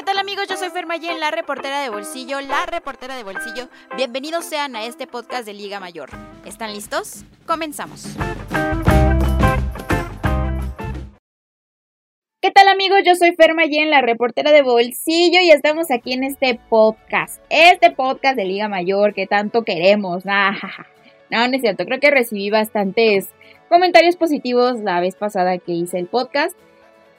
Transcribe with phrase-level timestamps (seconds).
[0.00, 0.46] ¿Qué tal amigos?
[0.48, 3.68] Yo soy Fermayen, la reportera de bolsillo, la reportera de bolsillo.
[3.98, 6.08] Bienvenidos sean a este podcast de Liga Mayor.
[6.46, 7.26] ¿Están listos?
[7.44, 8.16] Comenzamos.
[12.40, 13.00] ¿Qué tal amigos?
[13.04, 17.42] Yo soy Fermayen, la reportera de bolsillo y estamos aquí en este podcast.
[17.50, 20.24] Este podcast de Liga Mayor que tanto queremos.
[20.24, 20.40] no,
[21.30, 21.84] no es cierto.
[21.84, 23.28] Creo que recibí bastantes
[23.68, 26.56] comentarios positivos la vez pasada que hice el podcast.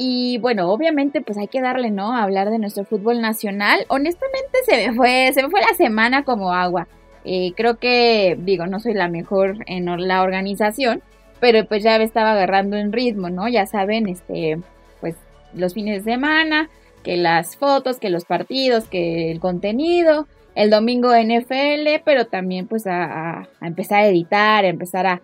[0.03, 2.11] Y bueno, obviamente pues hay que darle, ¿no?
[2.11, 3.85] A hablar de nuestro fútbol nacional.
[3.87, 6.87] Honestamente se me fue, se me fue la semana como agua.
[7.23, 11.03] Eh, creo que, digo, no soy la mejor en la organización,
[11.39, 13.47] pero pues ya estaba agarrando en ritmo, ¿no?
[13.47, 14.59] Ya saben, este,
[15.01, 15.17] pues
[15.53, 16.71] los fines de semana,
[17.03, 22.85] que las fotos, que los partidos, que el contenido el domingo NFL, pero también pues
[22.87, 25.21] a, empezar a editar, a empezar a,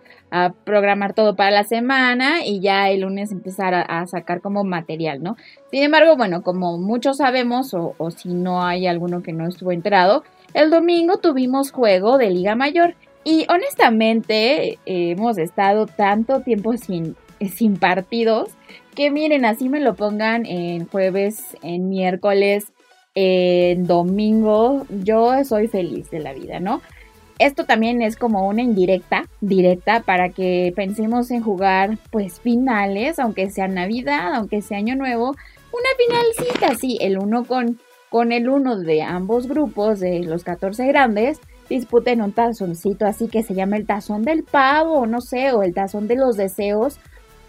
[0.64, 5.36] programar todo para la semana y ya el lunes empezar a, sacar como material, ¿no?
[5.70, 10.24] Sin embargo, bueno, como muchos sabemos o, si no hay alguno que no estuvo enterado,
[10.52, 17.78] el domingo tuvimos juego de Liga Mayor y honestamente hemos estado tanto tiempo sin, sin
[17.78, 18.50] partidos
[18.98, 22.72] que miren, así me lo pongan en jueves, en miércoles,
[23.14, 26.82] en domingo, yo soy feliz de la vida, ¿no?
[27.38, 33.50] Esto también es como una indirecta, directa, para que pensemos en jugar pues finales, aunque
[33.50, 35.36] sea Navidad, aunque sea Año Nuevo,
[35.72, 37.78] una finalcita, sí, el uno con,
[38.10, 43.42] con el uno de ambos grupos, de los 14 grandes, disputen un tazoncito así que
[43.42, 46.98] se llama el tazón del pavo, no sé, o el tazón de los deseos,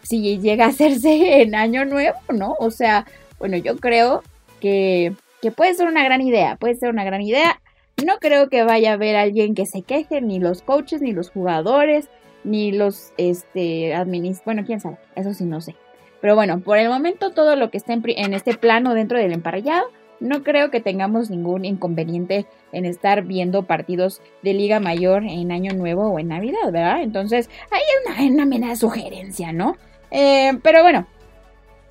[0.04, 2.56] si llega a hacerse en Año Nuevo, ¿no?
[2.60, 3.06] O sea,
[3.40, 4.22] bueno, yo creo
[4.60, 7.62] que que puede ser una gran idea, puede ser una gran idea.
[8.06, 11.30] No creo que vaya a haber alguien que se queje, ni los coaches, ni los
[11.30, 12.10] jugadores,
[12.44, 15.76] ni los este administradores, bueno, quién sabe, eso sí no sé.
[16.22, 19.88] Pero bueno, por el momento todo lo que está en, este plano dentro del emparrillado,
[20.20, 25.74] no creo que tengamos ningún inconveniente en estar viendo partidos de Liga Mayor en Año
[25.74, 27.02] Nuevo o en Navidad, ¿verdad?
[27.02, 29.78] Entonces, ahí es una, una sugerencia, ¿no?
[30.12, 31.08] Eh, pero bueno,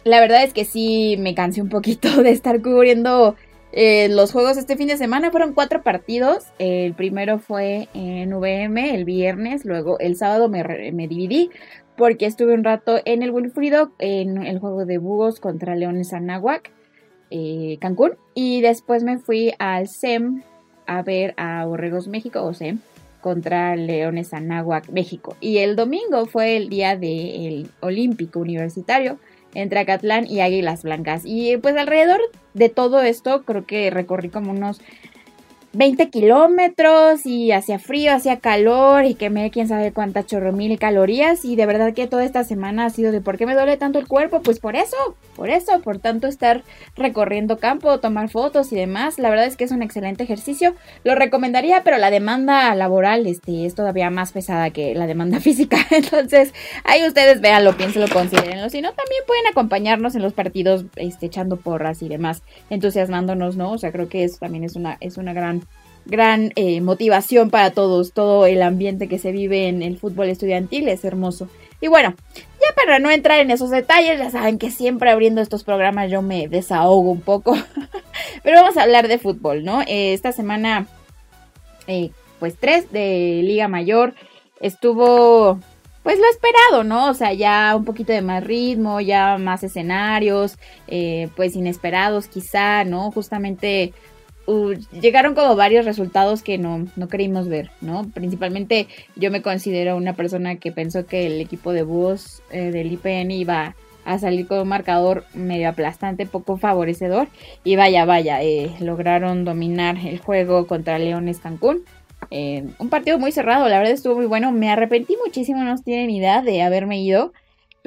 [0.04, 3.36] la verdad es que sí me cansé un poquito de estar cubriendo
[3.72, 5.30] eh, los juegos este fin de semana.
[5.30, 6.46] Fueron cuatro partidos.
[6.58, 9.64] El primero fue en VM el viernes.
[9.64, 10.62] Luego el sábado me,
[11.08, 11.50] dividí
[11.96, 16.70] porque estuve un rato en el Wilfrido en el juego de búhos contra Leones Anáhuac,
[17.30, 18.12] eh, Cancún.
[18.34, 20.42] Y después me fui al SEM
[20.86, 22.78] a ver a Borregos México o SEM
[23.20, 25.36] contra Leones Anáhuac, México.
[25.40, 29.18] Y el domingo fue el día del Olímpico Universitario
[29.54, 31.22] entre Acatlán y Águilas Blancas.
[31.24, 32.20] Y pues alrededor
[32.54, 34.80] de todo esto creo que recorrí como unos
[35.74, 41.44] 20 kilómetros y hacía frío, hacía calor y quemé quién sabe cuántas chorro mil calorías.
[41.44, 43.98] Y de verdad que toda esta semana ha sido de por qué me duele tanto
[43.98, 44.96] el cuerpo, pues por eso,
[45.36, 46.62] por eso, por tanto estar
[46.96, 50.74] recorriendo campo, tomar fotos y demás, la verdad es que es un excelente ejercicio,
[51.04, 55.78] lo recomendaría, pero la demanda laboral este, es todavía más pesada que la demanda física,
[55.90, 56.52] entonces
[56.84, 61.56] ahí ustedes véanlo, piénsenlo, considérenlo, si no también pueden acompañarnos en los partidos este, echando
[61.56, 63.72] porras y demás, entusiasmándonos, ¿no?
[63.72, 65.67] O sea, creo que eso también es una, es una gran
[66.08, 68.12] gran eh, motivación para todos.
[68.12, 71.48] Todo el ambiente que se vive en el fútbol estudiantil es hermoso.
[71.80, 75.62] Y bueno, ya para no entrar en esos detalles, ya saben que siempre abriendo estos
[75.62, 77.56] programas yo me desahogo un poco.
[78.42, 79.82] Pero vamos a hablar de fútbol, ¿no?
[79.82, 80.86] Eh, esta semana,
[81.86, 84.14] eh, pues tres de Liga Mayor,
[84.60, 85.60] estuvo
[86.02, 87.10] pues lo esperado, ¿no?
[87.10, 90.56] O sea, ya un poquito de más ritmo, ya más escenarios,
[91.36, 93.10] pues inesperados quizá, ¿no?
[93.10, 93.92] Justamente
[95.00, 98.08] llegaron como varios resultados que no, no creímos ver, ¿no?
[98.14, 102.92] Principalmente yo me considero una persona que pensó que el equipo de búhos eh, del
[102.92, 107.28] IPN iba a salir con un marcador medio aplastante, poco favorecedor.
[107.62, 111.84] Y vaya, vaya, eh, lograron dominar el juego contra Leones Cancún.
[112.30, 114.50] Eh, un partido muy cerrado, la verdad estuvo muy bueno.
[114.50, 117.32] Me arrepentí muchísimo, no tienen idea de haberme ido.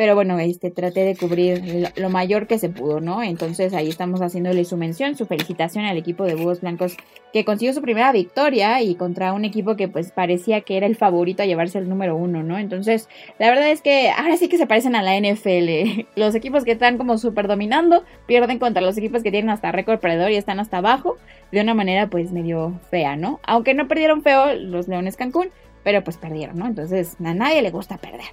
[0.01, 3.21] Pero bueno, este, traté de cubrir lo mayor que se pudo, ¿no?
[3.21, 6.97] Entonces ahí estamos haciéndole su mención, su felicitación al equipo de Búhos Blancos
[7.31, 10.95] que consiguió su primera victoria y contra un equipo que pues parecía que era el
[10.95, 12.57] favorito a llevarse el número uno, ¿no?
[12.57, 16.07] Entonces, la verdad es que ahora sí que se parecen a la NFL.
[16.15, 19.99] Los equipos que están como súper dominando pierden contra los equipos que tienen hasta récord
[19.99, 21.17] perdedor y están hasta abajo
[21.51, 23.39] de una manera pues medio fea, ¿no?
[23.43, 25.49] Aunque no perdieron feo los Leones Cancún,
[25.83, 26.65] pero pues perdieron, ¿no?
[26.65, 28.31] Entonces a nadie le gusta perder.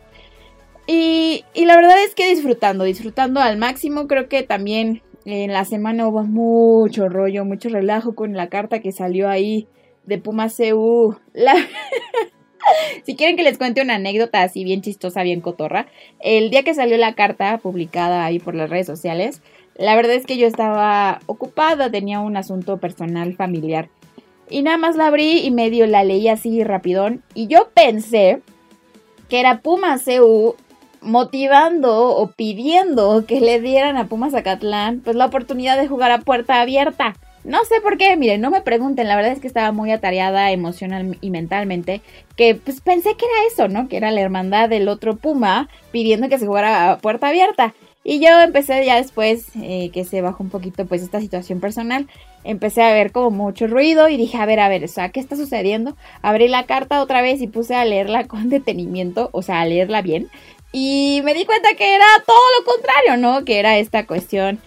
[0.91, 6.09] Y, la verdad es que disfrutando, disfrutando al máximo, creo que también en la semana
[6.09, 9.69] hubo mucho rollo, mucho relajo con la carta que salió ahí
[10.07, 11.15] de Puma CU.
[13.05, 15.87] Si quieren que les cuente una anécdota así bien chistosa, bien cotorra,
[16.21, 19.41] el día que salió la carta publicada ahí por las redes sociales,
[19.77, 23.89] la verdad es que yo estaba ocupada, tenía un asunto personal familiar.
[24.51, 27.23] Y nada más la abrí y medio la leí así rapidón.
[27.33, 28.43] Y yo pensé
[29.31, 30.55] que era Puma CU
[31.01, 36.21] motivando o pidiendo que le dieran a Pumas Zacatlán pues la oportunidad de jugar a
[36.21, 37.15] puerta abierta.
[37.45, 40.51] No sé por qué, miren, no me pregunten, la verdad es que estaba muy atareada
[40.51, 42.03] emocional y mentalmente,
[42.37, 43.89] que pues pensé que era eso, ¿no?
[43.89, 47.75] Que era la hermandad del otro Puma pidiendo que se jugara a puerta abierta.
[48.05, 52.07] Y yo empecé ya después eh, que se bajó un poquito pues esta situación personal,
[52.45, 55.21] empecé a ver como mucho ruido y dije, a ver, a ver, o sea, ¿qué
[55.21, 55.97] está sucediendo?
[56.23, 60.03] Abrí la carta otra vez y puse a leerla con detenimiento, o sea, a leerla
[60.03, 60.29] bien.
[60.73, 63.45] Y me di cuenta que era todo lo contrario, ¿no?
[63.45, 64.61] Que era esta cuestión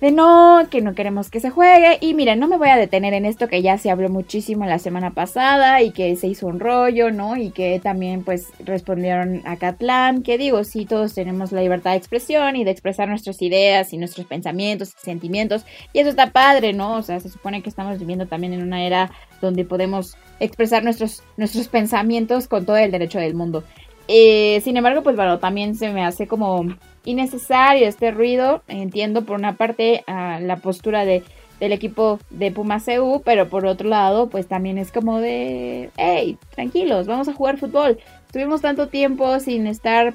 [0.00, 1.98] de no, que no queremos que se juegue.
[2.00, 4.78] Y miren, no me voy a detener en esto que ya se habló muchísimo la
[4.78, 7.36] semana pasada y que se hizo un rollo, ¿no?
[7.36, 11.96] Y que también pues respondieron a Catlán, que digo, sí, todos tenemos la libertad de
[11.96, 15.64] expresión y de expresar nuestras ideas y nuestros pensamientos y sentimientos.
[15.92, 16.94] Y eso está padre, ¿no?
[16.94, 21.22] O sea, se supone que estamos viviendo también en una era donde podemos expresar nuestros,
[21.36, 23.64] nuestros pensamientos con todo el derecho del mundo.
[24.08, 26.66] Eh, sin embargo, pues bueno, también se me hace como
[27.04, 28.62] innecesario este ruido.
[28.68, 31.22] Entiendo por una parte la postura de,
[31.60, 36.38] del equipo de Puma CU, pero por otro lado, pues también es como de, hey,
[36.54, 37.98] tranquilos, vamos a jugar fútbol.
[38.32, 40.14] Tuvimos tanto tiempo sin estar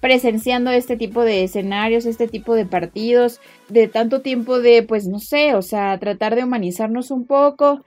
[0.00, 5.18] presenciando este tipo de escenarios, este tipo de partidos, de tanto tiempo de, pues no
[5.18, 7.82] sé, o sea, tratar de humanizarnos un poco.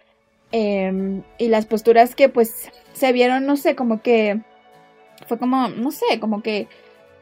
[0.52, 4.42] Em, y las posturas que pues se vieron, no sé, como que
[5.30, 6.68] fue como, no sé, como que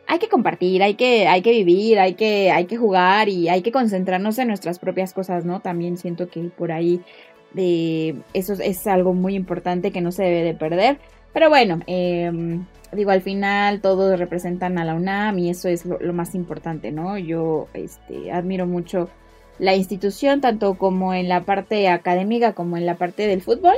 [0.07, 3.61] hay que compartir, hay que, hay que vivir, hay que, hay que jugar y hay
[3.61, 5.59] que concentrarnos en nuestras propias cosas, ¿no?
[5.59, 7.01] También siento que por ahí
[7.51, 10.99] de eso es algo muy importante que no se debe de perder.
[11.33, 15.99] Pero bueno, em, digo, al final todos representan a la UNAM y eso es lo,
[15.99, 17.17] lo, más importante, ¿no?
[17.17, 19.09] Yo este, admiro mucho
[19.59, 23.75] la institución, tanto como en la parte académica como en la parte del fútbol.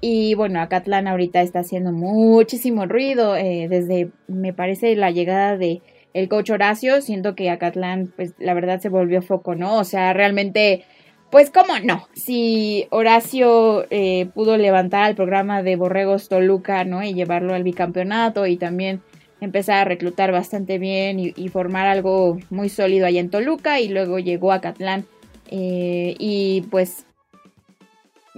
[0.00, 5.80] Y bueno, Acatlán ahorita está haciendo muchísimo ruido eh, desde, me parece, la llegada de
[6.12, 7.00] el coach Horacio.
[7.00, 9.78] Siento que Acatlán, pues la verdad se volvió foco, ¿no?
[9.78, 10.84] O sea, realmente,
[11.30, 12.08] pues cómo no.
[12.14, 17.02] Si Horacio eh, pudo levantar el programa de Borregos Toluca, ¿no?
[17.02, 19.00] Y llevarlo al bicampeonato y también
[19.40, 24.18] empezar a reclutar bastante bien y, formar algo muy sólido allá en Toluca y luego
[24.18, 25.04] llegó a Acatlán
[25.50, 27.05] eh, y pues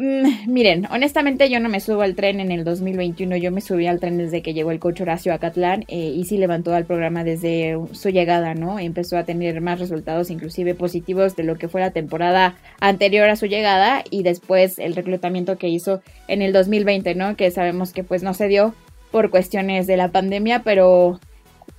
[0.01, 3.89] Mm, miren, honestamente yo no me subo al tren en el 2021, yo me subí
[3.89, 6.85] al tren desde que llegó el coach Horacio a Catlán eh, y sí levantó al
[6.85, 8.79] programa desde su llegada, ¿no?
[8.79, 13.35] Empezó a tener más resultados, inclusive positivos, de lo que fue la temporada anterior a
[13.35, 17.35] su llegada y después el reclutamiento que hizo en el 2020, ¿no?
[17.35, 18.75] Que sabemos que pues no se dio
[19.11, 21.19] por cuestiones de la pandemia, pero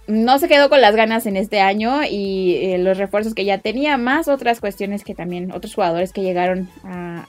[0.09, 3.59] no se quedó con las ganas en este año y eh, los refuerzos que ya
[3.59, 6.67] tenía, más otras cuestiones que también otros jugadores que llegaron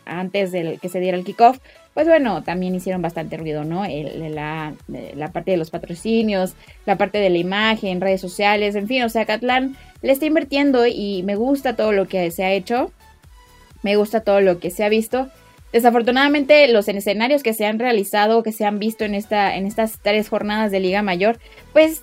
[0.06, 1.58] antes del que se diera el kickoff,
[1.92, 3.84] pues bueno, también hicieron bastante ruido, ¿no?
[3.86, 6.54] la, la, parte de los patrocinios,
[6.86, 10.86] la parte de la imagen, redes sociales, en fin, o sea, Catlán le está invirtiendo
[10.86, 12.92] y me gusta todo lo que se ha hecho,
[13.82, 15.28] me gusta todo lo que se ha visto.
[15.70, 19.98] Desafortunadamente, los escenarios que se han realizado, que se han visto en, esta, en estas
[20.00, 21.38] tres jornadas de Liga Mayor,
[21.74, 22.02] pues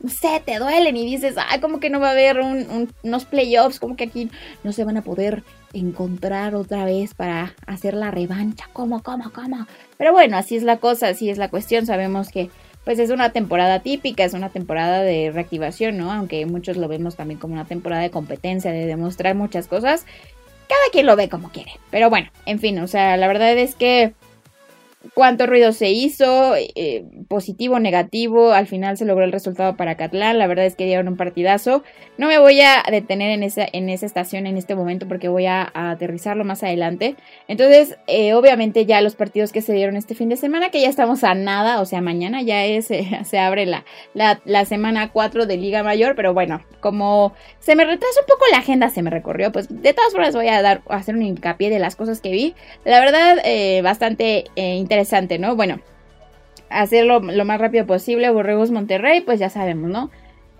[0.00, 3.80] no sé, te duelen y dices, ay, como que no va a haber unos playoffs,
[3.80, 4.30] como que aquí
[4.62, 5.42] no se van a poder
[5.72, 9.66] encontrar otra vez para hacer la revancha, ¿cómo, cómo, cómo?
[9.98, 12.50] Pero bueno, así es la cosa, así es la cuestión, sabemos que
[12.84, 16.12] pues es una temporada típica, es una temporada de reactivación, ¿no?
[16.12, 20.06] Aunque muchos lo vemos también como una temporada de competencia, de demostrar muchas cosas.
[20.68, 21.72] Cada quien lo ve como quiere.
[21.90, 24.14] Pero bueno, en fin, o sea, la verdad es que
[25.14, 30.38] cuánto ruido se hizo, eh, positivo, negativo, al final se logró el resultado para Catlán,
[30.38, 31.82] la verdad es que dieron un partidazo.
[32.18, 35.46] No me voy a detener en esa, en esa estación en este momento porque voy
[35.46, 37.16] a, aterrizarlo más adelante.
[37.48, 40.88] Entonces, eh, obviamente ya los partidos que se dieron este fin de semana, que ya
[40.88, 42.86] estamos a nada, o sea, mañana ya es,
[43.24, 43.84] se abre la,
[44.14, 48.58] la, semana 4 de Liga Mayor, pero bueno, como se me retrasó un poco la
[48.58, 51.70] agenda, se me recorrió, pues de todas formas voy a dar, a hacer un hincapié
[51.70, 52.54] de las cosas que vi.
[52.84, 55.56] La verdad, eh, bastante interesante interesante, ¿no?
[55.56, 55.80] Bueno,
[56.70, 58.30] hacerlo lo más rápido posible.
[58.30, 60.10] Borregos Monterrey, pues ya sabemos, ¿no?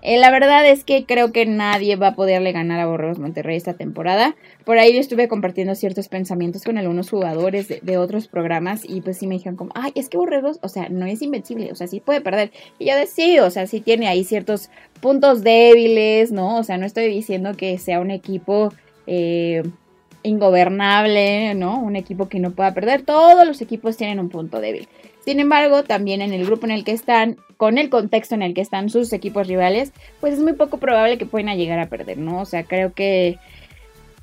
[0.03, 3.57] Eh, la verdad es que creo que nadie va a poderle ganar a Borregos Monterrey
[3.57, 4.35] esta temporada.
[4.63, 9.17] Por ahí yo estuve compartiendo ciertos pensamientos con algunos jugadores de, otros programas y pues
[9.17, 11.87] sí me dijeron como, ay, es que Borregos, o sea, no es invencible, o sea,
[11.87, 12.51] sí puede perder.
[12.77, 14.69] Y yo decía, o sea, sí tiene ahí ciertos
[15.01, 16.59] puntos débiles, ¿no?
[16.59, 18.71] O sea, no estoy diciendo que sea un equipo...
[19.07, 19.63] Eh,
[20.27, 21.79] ingobernable, ¿no?
[21.79, 23.01] Un equipo que no pueda perder.
[23.01, 24.87] Todos los equipos tienen un punto débil.
[25.25, 28.53] Sin embargo, también en el grupo en el que están, con el contexto en el
[28.53, 29.91] que están sus equipos rivales,
[30.21, 32.41] pues es muy poco probable que puedan llegar a perder, ¿no?
[32.41, 33.37] O sea, creo que...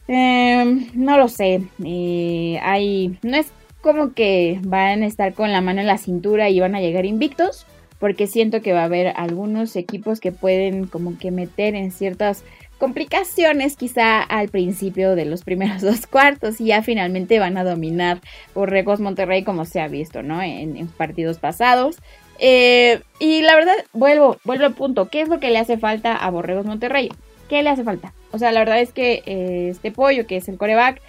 [0.07, 1.63] Em, no lo sé.
[1.85, 3.19] Eh, hay...
[3.23, 6.75] No es como que van a estar con la mano en la cintura y van
[6.75, 7.67] a llegar invictos,
[7.99, 12.45] porque siento que va a haber algunos equipos que pueden como que meter en ciertas
[12.79, 18.21] complicaciones quizá al principio de los primeros dos cuartos y ya finalmente van a dominar
[18.55, 20.43] Borregos Monterrey como se ha visto, ¿no?
[20.43, 21.97] En, partidos pasados.
[22.39, 25.09] Eh, y la verdad, vuelvo, vuelvo al punto.
[25.09, 27.11] ¿Qué es lo que le hace falta a Borregos Monterrey?
[27.49, 28.13] ¿Qué le hace falta?
[28.33, 31.01] O sea, la verdad es que eh, este pollo, que es el coreback,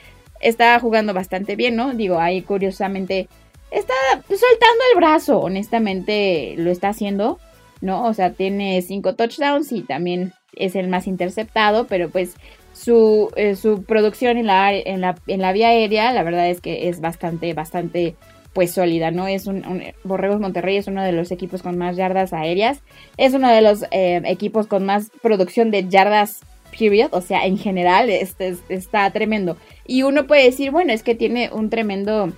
[0.41, 1.93] está jugando bastante bien, ¿no?
[1.93, 3.27] Digo, ahí curiosamente
[3.71, 7.39] está soltando el brazo, honestamente lo está haciendo,
[7.81, 8.05] ¿no?
[8.05, 12.35] O sea, tiene cinco touchdowns y también es el más interceptado, pero pues
[12.73, 16.61] su, eh, su producción en la, en, la, en la vía aérea, la verdad es
[16.61, 18.15] que es bastante, bastante
[18.53, 19.27] pues sólida, ¿no?
[19.27, 22.81] Es un, Borregos Monterrey es uno de los equipos con más yardas aéreas,
[23.17, 26.39] es uno de los eh, equipos con más producción de yardas
[26.77, 29.57] period, o sea, en general este, está tremendo.
[29.85, 32.31] Y uno puede decir, bueno, es que tiene un tremendo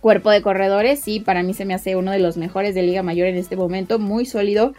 [0.00, 3.02] cuerpo de corredores, sí, para mí se me hace uno de los mejores de Liga
[3.02, 4.74] Mayor en este momento, muy sólido,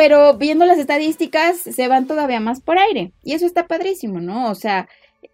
[0.00, 4.50] pero viendo las estadísticas se van todavía más por aire y eso está padrísimo, ¿no?
[4.50, 4.88] O sea,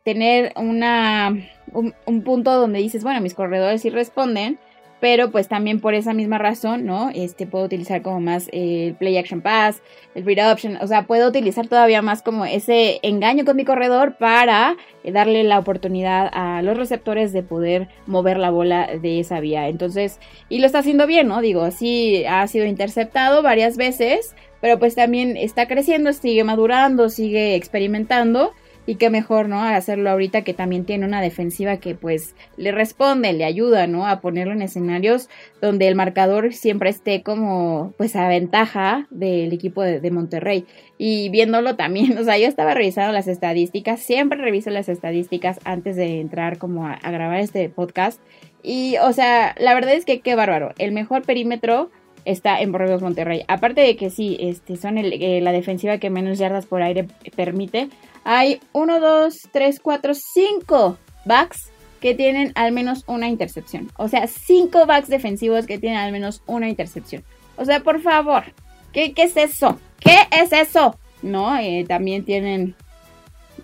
[0.05, 1.37] tener una,
[1.73, 4.59] un, un punto donde dices, bueno, mis corredores sí responden,
[5.01, 7.11] pero pues también por esa misma razón, ¿no?
[7.15, 9.83] Este puedo utilizar como más el play action pass,
[10.15, 14.17] el read option, o sea, puedo utilizar todavía más como ese engaño con mi corredor
[14.17, 19.41] para eh, darle la oportunidad a los receptores de poder mover la bola de esa
[19.41, 19.69] vía.
[19.69, 20.19] Entonces,
[20.49, 21.41] y lo está haciendo bien, ¿no?
[21.43, 27.55] Digo, sí ha sido interceptado varias veces, pero pues también está creciendo, sigue madurando, sigue
[27.55, 28.53] experimentando
[28.87, 29.63] y qué mejor, ¿no?
[29.63, 34.07] Hacerlo ahorita que también tiene una defensiva que pues le responde, le ayuda, ¿no?
[34.07, 35.29] A ponerlo en escenarios
[35.61, 40.67] donde el marcador siempre esté como pues a ventaja del equipo de, Monterrey.
[40.99, 45.97] Y viéndolo también, o sea, yo estaba revisando las estadísticas, siempre reviso las estadísticas antes
[45.97, 48.21] de entrar como a, grabar este podcast.
[48.63, 50.73] Y, o sea, la verdad es que qué bárbaro.
[50.79, 51.91] El mejor perímetro
[52.27, 53.45] está en Borregos Monterrey.
[53.49, 57.89] Aparte de que sí, este, son eh, la defensiva que menos yardas por aire permite,
[58.25, 63.91] hay 1, 2, 3, 4, 5 backs que tienen al menos una intercepción.
[63.97, 67.25] O sea, 5 backs defensivos que tienen al menos una intercepción.
[67.57, 68.45] O sea, por favor,
[68.93, 69.79] ¿qué, es eso?
[70.01, 70.99] ¿Qué es eso?
[71.23, 71.57] ¿No?
[71.57, 72.75] Eh, también tienen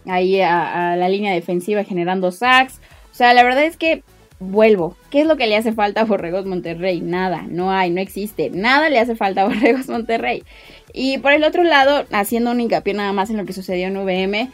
[0.06, 2.80] ahí a, la línea defensiva generando sacks.
[3.10, 4.02] O sea, la verdad es que
[4.42, 4.96] vuelvo.
[5.10, 7.00] ¿Qué es lo que le hace falta a Borregos Monterrey?
[7.00, 8.50] Nada, no hay, no existe.
[8.50, 10.42] Nada le hace falta a Borregos Monterrey.
[10.92, 13.96] Y por el otro lado, haciendo un hincapié nada más en lo que sucedió en
[13.96, 14.50] VM,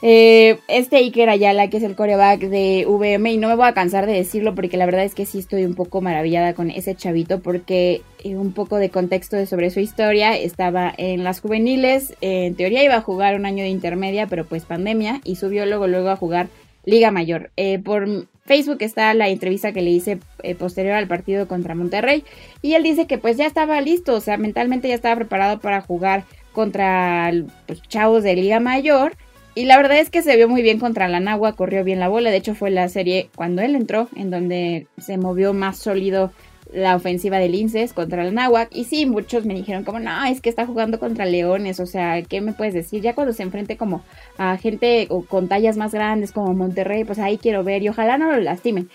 [0.00, 3.74] eh, este Iker Ayala, que es el coreback de VM, y no me voy a
[3.74, 6.94] cansar de decirlo porque la verdad es que sí estoy un poco maravillada con ese
[6.94, 12.54] chavito, porque eh, un poco de contexto sobre su historia, estaba en las juveniles, en
[12.54, 16.10] teoría iba a jugar un año de intermedia, pero pues pandemia, y subió luego, luego
[16.10, 16.48] a jugar
[16.84, 17.50] Liga Mayor.
[17.56, 22.24] Eh, por Facebook está la entrevista que le hice eh, posterior al partido contra Monterrey
[22.62, 25.82] y él dice que pues ya estaba listo, o sea, mentalmente ya estaba preparado para
[25.82, 27.30] jugar contra
[27.66, 29.12] pues, chavos de Liga Mayor
[29.54, 32.08] y la verdad es que se vio muy bien contra la Nagua, corrió bien la
[32.08, 36.32] bola, de hecho fue la serie cuando él entró en donde se movió más sólido
[36.72, 38.68] la ofensiva de Linces contra el Náhuac.
[38.74, 41.80] Y sí, muchos me dijeron como, no, es que está jugando contra Leones.
[41.80, 43.02] O sea, ¿qué me puedes decir?
[43.02, 44.02] Ya cuando se enfrente como
[44.36, 48.30] a gente con tallas más grandes como Monterrey, pues ahí quiero ver y ojalá no
[48.30, 48.88] lo lastimen.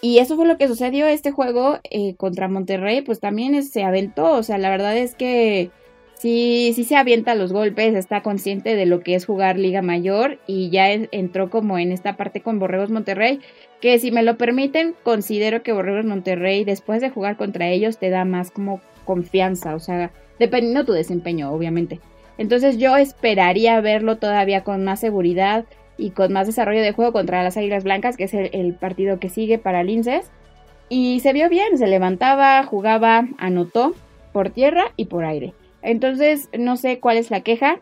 [0.00, 4.32] Y eso fue lo que sucedió este juego eh, contra Monterrey, pues también se aventó.
[4.32, 5.70] O sea, la verdad es que
[6.14, 10.38] sí, sí se avienta los golpes, está consciente de lo que es jugar Liga Mayor
[10.46, 13.40] y ya entró como en esta parte con Borregos Monterrey
[13.84, 18.08] que si me lo permiten, considero que Borregos Monterrey, después de jugar contra ellos, te
[18.08, 22.00] da más como confianza, o sea, dependiendo de tu desempeño, obviamente.
[22.38, 25.66] Entonces yo esperaría verlo todavía con más seguridad
[25.98, 29.28] y con más desarrollo de juego contra las Águilas Blancas, que es el, partido que
[29.28, 30.30] sigue para Linces.
[30.88, 33.94] Y se vio bien, se levantaba, jugaba, anotó
[34.32, 35.52] por tierra y por aire.
[35.82, 37.80] Entonces, no sé cuál es la queja.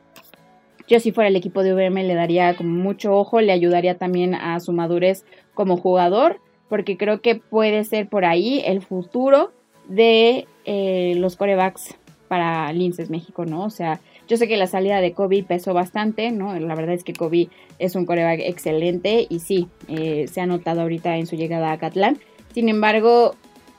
[0.92, 4.34] Yo si fuera el equipo de VM le daría como mucho ojo, le ayudaría también
[4.34, 9.52] a su madurez como jugador, porque creo que puede ser por ahí el futuro
[9.88, 11.94] de eh, los corebacks
[12.28, 13.64] para Linces México, ¿no?
[13.64, 16.54] O sea, yo sé que la salida de Kobe pesó bastante, ¿no?
[16.60, 20.82] La verdad es que Kobe es un coreback excelente y sí, eh, se ha notado
[20.82, 22.18] ahorita en su llegada a Catlán.
[22.52, 23.34] Sin embargo,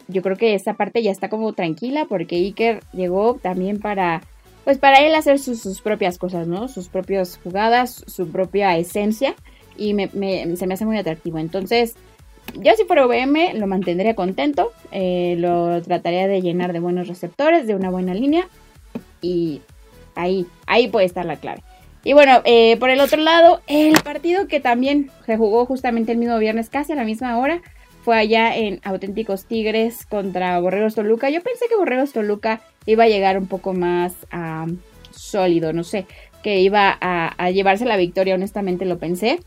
[0.08, 4.24] yo creo que esta parte ya está como tranquila porque Iker llegó también para,
[4.64, 6.68] pues para él hacer sus, sus propias cosas, ¿no?
[6.68, 9.36] Sus propias jugadas, su propia esencia
[9.78, 10.08] y me,
[10.56, 11.40] se me hace muy atractivo.
[11.40, 11.96] Entonces,
[12.54, 17.68] yo si fuera VM lo mantendría contento, eh, lo trataría de llenar de buenos receptores,
[17.68, 18.48] de una buena línea
[19.22, 19.62] y
[20.16, 21.62] ahí, ahí puede estar la clave.
[22.06, 26.18] Y bueno, eh, por el otro lado, el partido que también se jugó justamente el
[26.18, 27.62] mismo viernes, casi a la misma hora,
[28.04, 31.30] fue allá en Auténticos Tigres contra Borregos Toluca.
[31.30, 34.14] Yo pensé que Borregos Toluca iba a llegar un poco más
[35.12, 36.06] sólido, no sé,
[36.44, 39.40] que iba a, llevarse la victoria, honestamente lo pensé.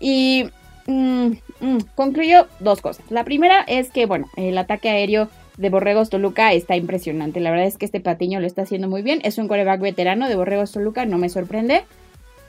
[0.00, 0.46] Y
[0.86, 1.26] mm,
[1.60, 3.04] mm, concluyo dos cosas.
[3.10, 7.38] La primera es que, bueno, el ataque aéreo de Borregos Toluca está impresionante.
[7.38, 9.20] La verdad es que este Patiño lo está haciendo muy bien.
[9.22, 11.84] Es un coreback veterano de Borregos Toluca, no me sorprende.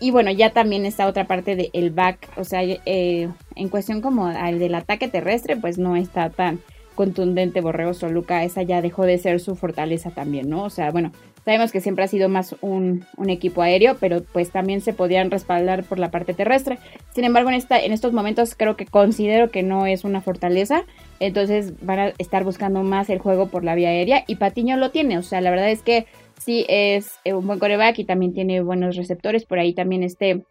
[0.02, 4.26] Y bueno, ya también está otra parte del back, o sea, eh, en cuestión como
[4.26, 6.60] al del ataque terrestre, pues no está tan
[6.96, 8.44] contundente Borregos Toluca.
[8.44, 10.64] Esa ya dejó de ser su fortaleza también, ¿no?
[10.64, 11.12] O sea, bueno,
[11.44, 15.84] Sabemos que siempre ha sido más un, equipo aéreo, pero pues también se podían respaldar
[15.84, 16.78] por la parte terrestre.
[17.16, 20.84] Sin embargo, en, esta, en estos momentos creo que considero que no es una fortaleza.
[21.20, 24.24] Entonces van a estar buscando más el juego por la vía aérea.
[24.28, 25.18] Y Patiño lo tiene.
[25.18, 26.06] O sea, la verdad es que
[26.40, 29.46] sí es eh, un buen coreback y también tiene buenos receptores.
[29.46, 30.44] Por ahí también este...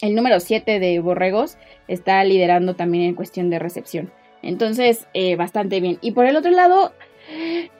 [0.00, 4.10] El número 7 de Borregos está liderando también en cuestión de recepción.
[4.40, 5.98] Entonces, eh, bastante bien.
[6.00, 6.94] Y por el otro lado,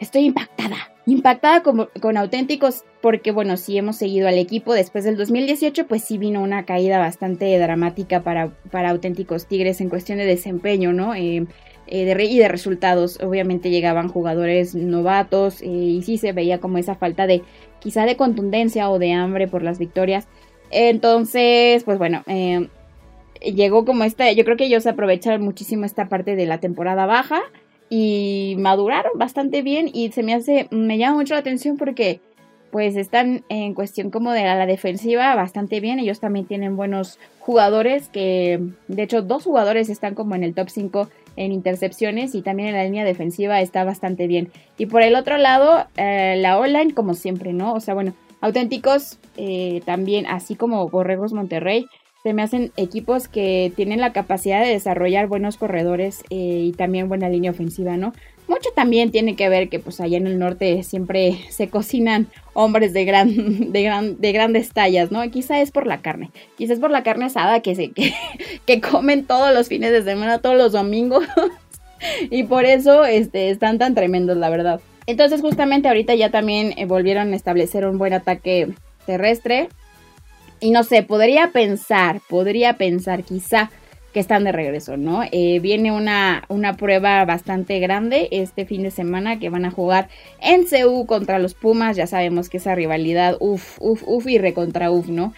[0.01, 5.87] estoy impactada impactada con, auténticos porque bueno, si hemos seguido al equipo después del 2018,
[5.87, 10.93] pues sí vino una caída bastante dramática para, para auténticos Tigres en cuestión de desempeño,
[10.93, 11.15] ¿no?
[11.15, 11.47] Eh,
[11.91, 13.21] eh, y de resultados.
[13.23, 17.43] Obviamente llegaban jugadores novatos eh, y sí se veía como esa falta de
[17.81, 20.27] quizá de contundencia o de hambre por las victorias.
[20.71, 22.23] Entonces, pues bueno,
[23.41, 27.41] llegó como esta, yo creo que ellos aprovecharon muchísimo esta parte de la temporada baja
[27.89, 32.21] y maduraron bastante bien y se me hace, me llama mucho la atención porque
[32.71, 38.09] pues están en cuestión como de la, defensiva bastante bien, ellos también tienen buenos jugadores
[38.09, 42.71] que de hecho dos jugadores están como en el top 5 en intercepciones y también
[42.71, 44.51] en la línea defensiva está bastante bien.
[44.79, 47.75] Y por el otro lado, eh, la online como siempre, ¿no?
[47.75, 51.87] O sea, bueno, auténticos eh, también, así como Borregos Monterrey,
[52.23, 57.09] se me hacen equipos que tienen la capacidad de desarrollar buenos corredores eh, y también
[57.09, 58.13] buena línea ofensiva, ¿no?
[58.47, 62.93] Mucho también tiene que ver que pues allá en el norte siempre se cocinan hombres
[62.93, 65.29] de gran, de gran, de grandes tallas, ¿no?
[65.31, 68.13] Quizá es por la carne, quizás por la carne asada que se, que,
[68.67, 71.25] que comen todos los fines de semana, todos los domingos.
[72.31, 74.81] y por eso este, están tan tremendos, la verdad.
[75.07, 78.69] Entonces justamente ahorita ya también eh, volvieron a establecer un buen ataque
[79.07, 79.69] terrestre.
[80.61, 83.71] Y no sé, podría pensar, podría pensar quizá
[84.13, 85.23] que están de regreso, ¿no?
[85.31, 90.09] Eh, viene una, una prueba bastante grande este fin de semana que van a jugar
[90.41, 91.97] en CU contra los Pumas.
[91.97, 95.33] Ya sabemos que esa rivalidad, uff, uff, uff y recontra uff, ¿no?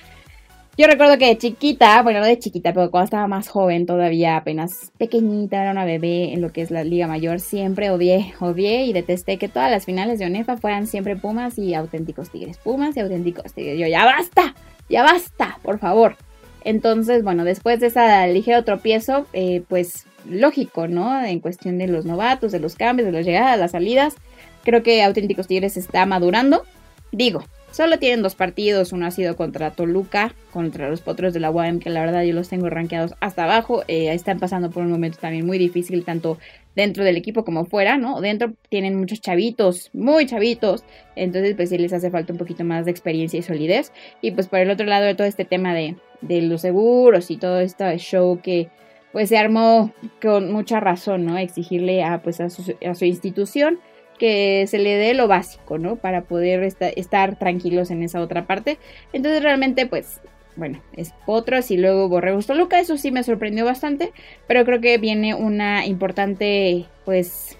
[0.79, 4.39] Yo recuerdo que de chiquita, bueno, no de chiquita, pero cuando estaba más joven, todavía
[4.39, 8.87] apenas pequeñita, era una bebé en lo que es la Liga Mayor, siempre odié, odié
[8.87, 12.57] y detesté que todas las finales de ONEFA fueran siempre Pumas y auténticos Tigres.
[12.57, 13.79] Pumas y auténticos Tigres.
[13.79, 14.55] Yo, ya basta,
[14.93, 16.17] ya basta, por favor.
[16.65, 21.25] Entonces, bueno, después de ese ligero tropiezo, eh, pues lógico, ¿no?
[21.25, 24.15] En cuestión de los novatos, de los cambios, de las llegadas, las salidas,
[24.63, 26.65] creo que Auténticos Tigres está madurando.
[27.11, 31.51] Digo, solo tienen dos partidos, uno ha sido contra Toluca, contra los Potros de la
[31.51, 34.91] UAM, que la verdad yo los tengo rankeados hasta abajo, eh, están pasando por un
[34.91, 36.39] momento también muy difícil, tanto
[36.75, 38.21] dentro del equipo como fuera, ¿no?
[38.21, 40.85] Dentro tienen muchos chavitos, muy chavitos,
[41.17, 43.93] entonces pues sí les hace falta un poquito más de experiencia y solidez.
[44.21, 47.37] Y pues por el otro lado de todo este tema de, de los seguros y
[47.37, 48.69] todo este show que
[49.13, 51.37] pues se armó con mucha razón, ¿no?
[51.39, 53.79] Exigirle a pues a su, a su institución
[54.19, 55.97] que se le dé lo básico, ¿no?
[55.97, 58.79] Para poder estar tranquilos en esa otra parte.
[59.13, 60.21] Entonces realmente pues
[60.57, 64.13] bueno, es Potros y luego Borregos Toluca, eso sí me sorprendió bastante,
[64.47, 67.59] pero creo que viene una importante, pues,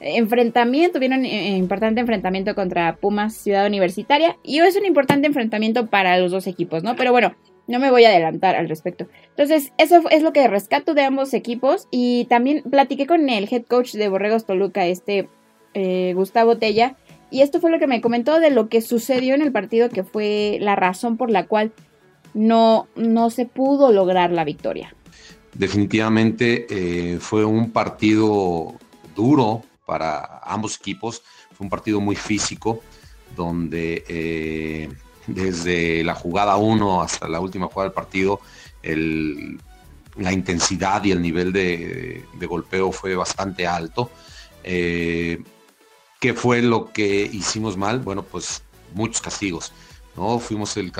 [0.00, 5.86] enfrentamiento, viene un eh, importante enfrentamiento contra Pumas Ciudad Universitaria y es un importante enfrentamiento
[5.86, 6.94] para los dos equipos, ¿no?
[6.94, 7.34] Pero bueno,
[7.66, 9.08] no me voy a adelantar al respecto.
[9.30, 13.64] Entonces, eso es lo que rescato de ambos equipos y también platiqué con el head
[13.64, 15.28] coach de Borregos Toluca, este
[15.72, 16.96] eh, Gustavo Tella,
[17.30, 20.04] y esto fue lo que me comentó de lo que sucedió en el partido, que
[20.04, 21.72] fue la razón por la cual
[22.34, 24.94] no, no se pudo lograr la victoria.
[25.54, 28.74] Definitivamente eh, fue un partido
[29.14, 32.80] duro para ambos equipos, fue un partido muy físico,
[33.36, 34.88] donde eh,
[35.26, 38.40] desde la jugada 1 hasta la última jugada del partido,
[38.82, 44.10] la intensidad y el nivel de, golpeo fue bastante alto.
[44.64, 45.42] Eh,
[46.20, 48.00] ¿Qué fue lo que hicimos mal?
[48.00, 48.62] Bueno, pues
[48.94, 49.72] muchos castigos
[50.16, 50.38] ¿no?
[50.38, 50.92] Fuimos el,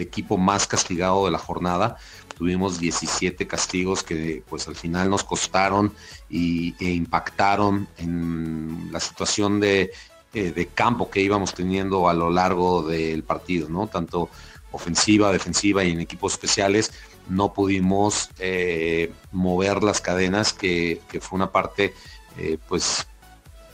[0.00, 1.96] equipo más castigado de la jornada
[2.38, 5.92] tuvimos 17 castigos que pues al final nos costaron
[6.30, 9.90] y, e impactaron en la situación de,
[10.32, 13.88] eh, de, campo que íbamos teniendo a lo largo del partido, ¿no?
[13.88, 14.30] Tanto
[14.70, 16.92] ofensiva, defensiva y en equipos especiales
[17.28, 21.92] no pudimos eh, mover las cadenas, que, fue una parte
[22.38, 23.06] eh, pues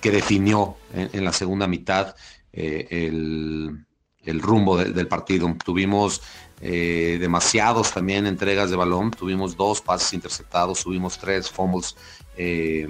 [0.01, 2.15] que definió en, la segunda mitad
[2.53, 3.84] el,
[4.25, 5.55] el, rumbo del partido.
[5.65, 6.23] Tuvimos
[6.61, 11.95] eh, demasiados también entregas de balón, tuvimos dos pases interceptados, tuvimos tres fumbles
[12.39, 12.89] eh,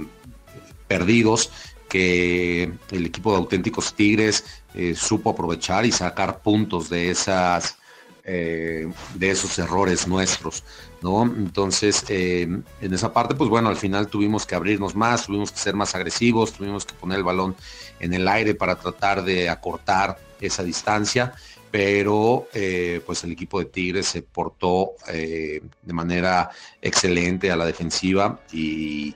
[0.86, 1.50] perdidos
[1.88, 4.44] que el equipo de auténticos Tigres
[4.74, 7.78] eh, supo aprovechar y sacar puntos de esas
[8.26, 10.64] de esos errores nuestros,
[11.02, 11.24] ¿no?
[11.24, 15.74] Entonces, en esa parte, pues bueno, al final tuvimos que abrirnos más, tuvimos que ser
[15.74, 17.54] más agresivos, tuvimos que poner el balón
[18.00, 21.34] en el aire para tratar de acortar esa distancia
[21.74, 26.48] pero eh, pues el equipo de Tigres se portó eh, de manera
[26.80, 29.12] excelente a la defensiva y,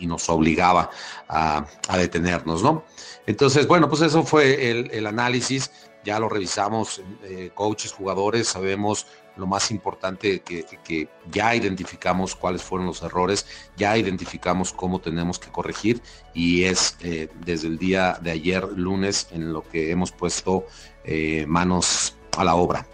[0.00, 0.88] nos obligaba
[1.28, 1.66] a,
[1.98, 2.86] detenernos, ¿no?
[3.26, 5.70] Entonces, bueno, pues eso fue el, análisis,
[6.02, 12.86] ya lo revisamos, eh, coaches, jugadores, sabemos lo más importante que, ya identificamos cuáles fueron
[12.86, 16.02] los errores, ya identificamos cómo tenemos que corregir
[16.34, 16.96] y es
[17.44, 20.66] desde el día de ayer, lunes, en lo que hemos puesto
[21.04, 22.86] eh, manos a la obra.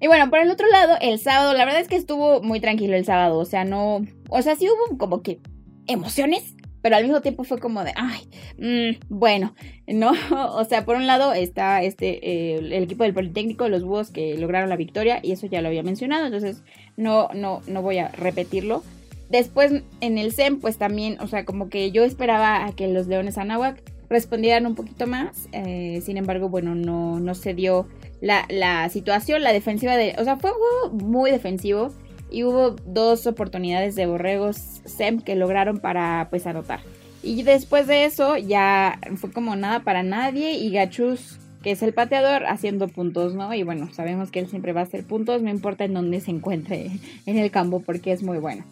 [0.00, 2.96] Y bueno, por el otro lado, el sábado, la verdad es que estuvo muy tranquilo
[2.96, 5.40] el sábado, o sea, no, o sea, sí hubo como que
[5.86, 6.54] emociones,
[6.86, 9.56] pero al mismo tiempo fue como de, ay, mm, bueno,
[9.88, 10.12] ¿no?
[10.56, 14.68] O sea, por un lado está este, el equipo del Politécnico, los búhos que lograron
[14.68, 16.62] la victoria, y eso ya lo había mencionado, entonces
[16.96, 18.84] no, no, no voy a repetirlo.
[19.30, 23.08] Después en el SEM, pues también, o sea, como que yo esperaba a que los
[23.08, 25.48] Leones Anáhuac respondieran un poquito más.
[25.50, 27.88] Eh, sin embargo, bueno, no, no se dio
[28.20, 30.14] la, situación, la defensiva de...
[30.20, 30.52] O sea, fue
[30.92, 31.92] muy defensivo
[32.30, 36.80] y hubo dos oportunidades de borregos SEM que lograron para pues anotar.
[37.22, 41.92] Y después de eso ya fue como nada para nadie y Gachus, que es el
[41.92, 43.52] pateador, haciendo puntos, ¿no?
[43.52, 46.30] Y bueno, sabemos que él siempre va a hacer puntos, no importa en dónde se
[46.30, 46.92] encuentre
[47.26, 48.64] en el campo porque es muy bueno.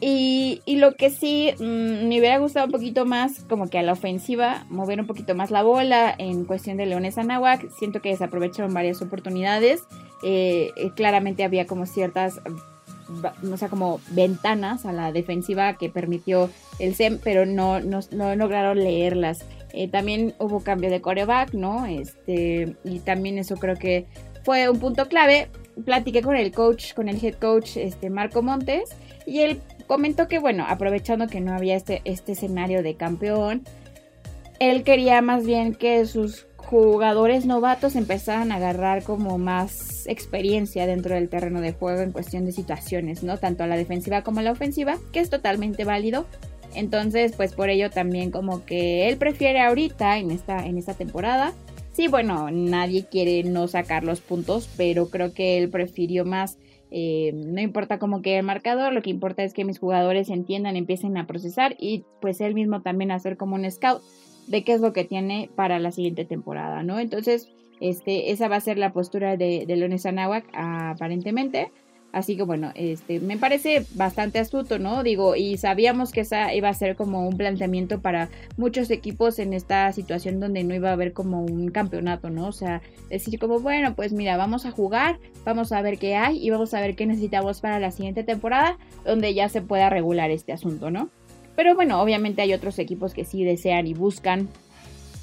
[0.00, 3.92] Y, lo que sí mm, me hubiera gustado un poquito más, como que a la
[3.92, 7.70] ofensiva, mover un poquito más la bola en cuestión de Leones Anahuac.
[7.78, 9.84] Siento que desaprovecharon varias oportunidades.
[10.22, 12.40] Eh, eh, claramente había como ciertas,
[13.42, 18.00] no sé, como ventanas a la defensiva que permitió el SEM, pero no, no,
[18.36, 19.44] lograron leerlas.
[19.72, 21.86] Eh, también hubo cambio de coreback, ¿no?
[21.86, 24.06] Este, y también eso creo que
[24.44, 25.48] fue un punto clave.
[25.84, 28.90] Platiqué con el coach, con el head coach, este, Marco Montes,
[29.26, 33.62] y él comentó que, bueno, aprovechando que no había este, este escenario de campeón,
[34.60, 41.14] él quería más bien que sus jugadores novatos empezaran a agarrar como más experiencia dentro
[41.14, 43.38] del terreno de juego en cuestión de situaciones, ¿no?
[43.38, 46.26] Tanto a la defensiva como a la ofensiva, que es totalmente válido.
[46.74, 51.52] Entonces, pues por ello también como que él prefiere ahorita en esta, en esta temporada.
[51.92, 56.58] Sí, bueno, nadie quiere no sacar los puntos, pero creo que él prefirió más
[56.96, 60.76] eh, no importa cómo quede el marcador, lo que importa es que mis jugadores entiendan,
[60.76, 64.00] empiecen a procesar y pues él mismo también hacer como un scout
[64.46, 66.98] de qué es lo que tiene para la siguiente temporada, ¿no?
[66.98, 67.48] Entonces,
[67.80, 71.70] este, esa va a ser la postura de, de Leones Anáhuac aparentemente.
[72.14, 75.02] Así que bueno, este, me parece bastante astuto, ¿no?
[75.02, 79.52] Digo, y sabíamos que esa iba a ser como un planteamiento para muchos equipos en
[79.52, 82.46] esta situación donde no iba a haber como un campeonato, ¿no?
[82.46, 86.38] O sea, decir como, bueno, pues mira, vamos a jugar, vamos a ver qué hay
[86.38, 90.30] y vamos a ver qué necesitamos para la siguiente temporada, donde ya se pueda regular
[90.30, 91.10] este asunto, ¿no?
[91.56, 94.48] Pero bueno, obviamente hay otros equipos que sí desean y buscan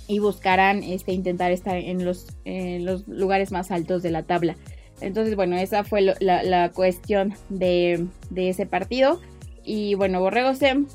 [0.08, 4.58] y buscarán este, intentar estar en los, los lugares más altos de la tabla.
[5.02, 9.20] Entonces, bueno, esa fue la, cuestión de, ese partido.
[9.64, 10.86] Y bueno, Borrego se, mm,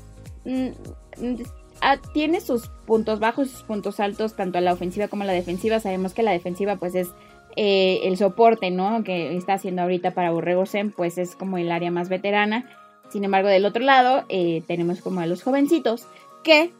[0.45, 1.35] mm,
[1.81, 5.25] ah, tiene sus puntos bajos y sus puntos altos, tanto a la ofensiva como a
[5.25, 5.79] la defensiva.
[5.79, 7.09] Sabemos que la defensiva, pues, es
[7.55, 9.03] eh, el soporte, ¿no?
[9.03, 12.69] Que está haciendo ahorita para Borrego Sem, pues es como el área más veterana.
[13.09, 16.07] Sin embargo, del otro lado, eh, tenemos como a los jovencitos
[16.43, 16.71] que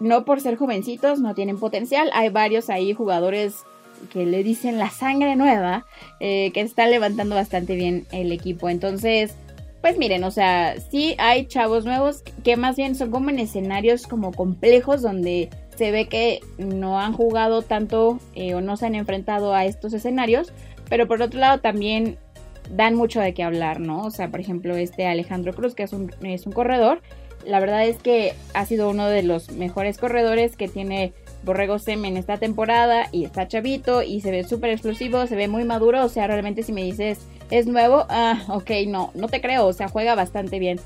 [0.00, 2.10] no por ser jovencitos no tienen potencial.
[2.12, 3.64] Hay varios ahí jugadores
[4.12, 5.86] que le dicen la sangre nueva,
[6.20, 8.68] eh, que está levantando bastante bien el equipo.
[8.68, 9.34] Entonces,
[9.80, 14.06] pues miren, o sea, sí hay chavos nuevos que más bien son como en escenarios
[14.06, 18.94] como complejos donde se ve que no han jugado tanto eh, o no se han
[18.94, 20.52] enfrentado a estos escenarios,
[20.88, 22.18] pero por otro lado también
[22.70, 24.04] dan mucho de qué hablar, ¿no?
[24.04, 27.00] O sea, por ejemplo, este Alejandro Cruz, que es un, es un corredor,
[27.46, 31.12] la verdad es que ha sido uno de los mejores corredores que tiene
[31.44, 35.64] Borrego Semen esta temporada y está chavito y se ve súper explosivo, se ve muy
[35.64, 39.66] maduro, o sea, realmente si me dices es nuevo, ah, ok, no, no te creo,
[39.66, 40.80] o sea, juega bastante bien.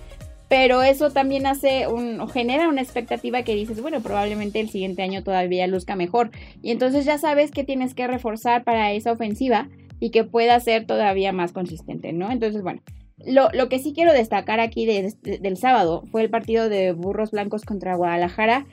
[0.48, 5.22] Pero eso también hace un, genera una expectativa que dices, bueno, probablemente el siguiente año
[5.22, 6.32] todavía luzca mejor.
[6.60, 9.68] Y entonces ya sabes que tienes que reforzar para esa ofensiva
[10.00, 12.32] y que pueda ser todavía más consistente, ¿no?
[12.32, 12.80] Entonces, bueno,
[13.24, 17.64] lo, lo que sí quiero destacar aquí del sábado fue el partido de Burros Blancos
[17.64, 18.66] contra Guadalajara.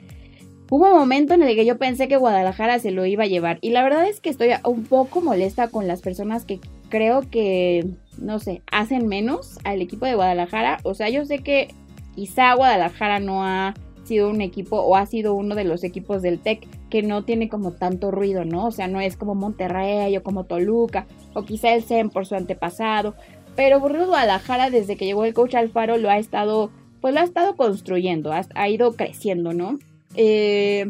[0.70, 3.58] Hubo un momento en el que yo pensé que Guadalajara se lo iba a llevar
[3.60, 7.86] y la verdad es que estoy un poco molesta con las personas que creo que,
[8.18, 10.78] no sé, hacen menos al equipo de Guadalajara.
[10.82, 11.68] O sea, yo sé que
[12.14, 16.38] quizá Guadalajara no ha sido un equipo o ha sido uno de los equipos del
[16.38, 18.66] TEC que no tiene como tanto ruido, ¿no?
[18.66, 22.34] O sea, no es como Monterrey o como Toluca o quizá el SEM por su
[22.34, 23.14] antepasado.
[23.56, 26.70] Pero Burritos Guadalajara desde que llegó el coach Alfaro lo ha estado,
[27.00, 29.78] pues lo ha estado construyendo, ha, ha ido creciendo, ¿no?
[30.14, 30.86] Eh,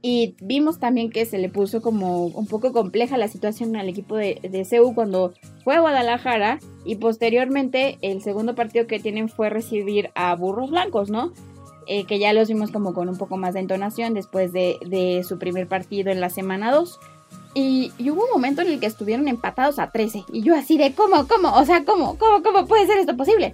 [0.00, 4.16] y vimos también que se le puso como un poco compleja la situación al equipo
[4.16, 9.50] de, de CEU cuando fue a Guadalajara y posteriormente el segundo partido que tienen fue
[9.50, 11.32] recibir a Burros Blancos, ¿no?
[11.90, 15.38] Eh, que ya los vimos como con un poco más de entonación después de, su
[15.38, 17.00] primer partido en la semana 2.
[17.54, 20.24] Y, hubo un momento en el que estuvieron empatados a 13.
[20.30, 21.54] Y yo así de, ¿cómo, cómo?
[21.54, 23.52] O sea, ¿cómo, cómo, cómo puede ser esto posible?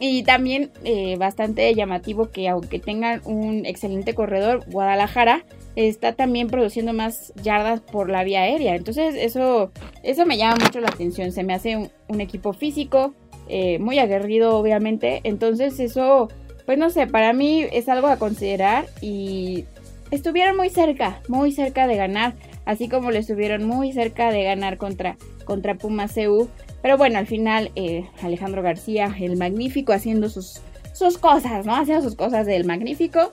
[0.00, 5.44] Y también eh, bastante llamativo que aunque tengan un excelente corredor, Guadalajara
[5.76, 8.74] está también produciendo más yardas por la vía aérea.
[8.74, 9.70] Entonces eso,
[10.02, 11.30] eso me llama mucho la atención.
[11.30, 13.14] Se me hace un, equipo físico,
[13.48, 15.20] eh, muy aguerrido obviamente.
[15.22, 16.28] Entonces eso,
[16.70, 19.64] pues no sé, para mí es algo a considerar y
[20.12, 22.34] estuvieron muy cerca, muy cerca de ganar.
[22.64, 26.48] Así como lo estuvieron muy cerca de ganar contra, contra Puma CU.
[26.80, 30.60] Pero bueno, al final eh, Alejandro García, el magnífico, haciendo sus,
[30.92, 31.74] sus cosas, ¿no?
[31.74, 33.32] Haciendo sus cosas del magnífico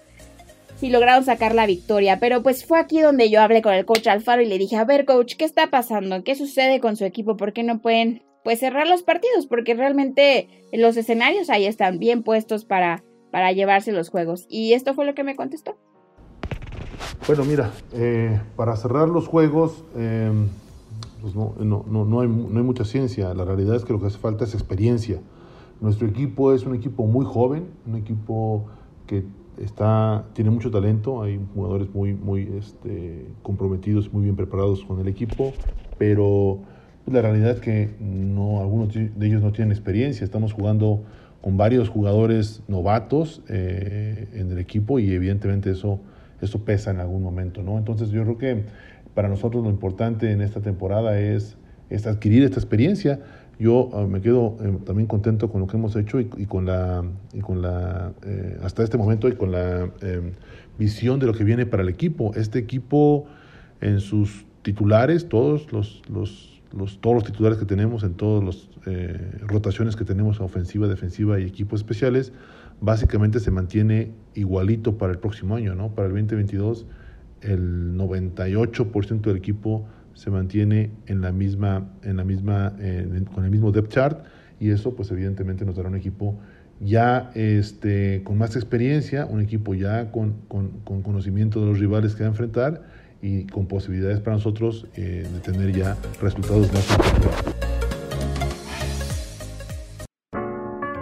[0.81, 2.17] y lograron sacar la victoria.
[2.19, 4.83] Pero pues fue aquí donde yo hablé con el coach Alfaro y le dije, a
[4.83, 6.23] ver coach, ¿qué está pasando?
[6.23, 7.37] ¿Qué sucede con su equipo?
[7.37, 9.45] ¿Por qué no pueden pues cerrar los partidos?
[9.45, 13.03] Porque realmente los escenarios ahí están bien puestos para,
[13.37, 14.47] para llevarse los juegos.
[14.49, 15.75] Y esto fue lo que me contestó.
[17.27, 20.31] Bueno, mira, eh, para cerrar los juegos, eh,
[21.21, 23.31] pues no, no, no, hay, no hay mucha ciencia.
[23.35, 25.19] La realidad es que lo que hace falta es experiencia.
[25.81, 28.65] Nuestro equipo es un equipo muy joven, un equipo
[29.05, 29.23] que
[29.61, 35.07] está, tiene mucho talento, hay jugadores muy, muy este, comprometidos, muy bien preparados con el
[35.07, 35.53] equipo,
[35.99, 36.61] pero
[37.05, 40.25] la realidad es que no, algunos de ellos no tienen experiencia.
[40.25, 41.03] Estamos jugando
[41.47, 46.01] con varios jugadores novatos eh, en el equipo y evidentemente eso,
[46.41, 47.63] eso pesa en algún momento.
[47.63, 47.77] ¿no?
[47.77, 48.63] Entonces yo creo que
[49.13, 51.55] para nosotros lo importante en esta temporada es,
[51.89, 53.21] es adquirir esta experiencia
[53.59, 57.05] yo ah, me quedo eh, también contento con lo que hemos hecho y, con la,
[57.31, 60.33] y con la eh, hasta este momento y con la em,
[60.77, 62.33] visión de lo que viene para el equipo.
[62.35, 63.25] Este equipo
[63.79, 68.66] en sus titulares, todos los, los, los todos los titulares que tenemos en todas las
[68.87, 72.33] eh, rotaciones que tenemos, ofensiva, defensiva y equipos especiales,
[72.81, 75.93] básicamente se mantiene igualito para el próximo año, ¿no?
[75.93, 76.85] Para el 2022,
[77.41, 82.73] el 98% del equipo se mantiene en la misma, en la misma,
[83.33, 84.25] con el mismo depth chart
[84.59, 86.39] y eso pues evidentemente nos dará un equipo
[86.79, 92.27] ya este, con más experiencia, un equipo ya con, conocimiento de los rivales que va
[92.27, 92.83] a enfrentar
[93.21, 97.66] y con posibilidades para nosotros eh, de tener ya resultados más importantes.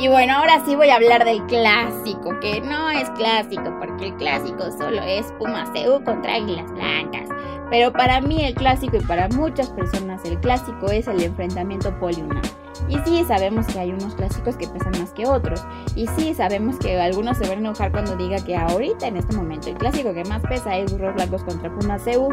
[0.05, 4.15] Y bueno, ahora sí voy a hablar del clásico, que no es clásico, porque el
[4.17, 7.27] clásico solo es Pumaseu contra Águilas Blancas.
[7.71, 12.43] Pero para mí el clásico y para muchas personas el clásico es el enfrentamiento poliunal.
[12.87, 15.65] Y sí, sabemos que hay unos clásicos que pesan más que otros.
[15.95, 19.35] Y sí, sabemos que algunos se van a enojar cuando diga que ahorita, en este
[19.35, 22.29] momento, el clásico que más pesa es Burros Blancos contra Puma CU.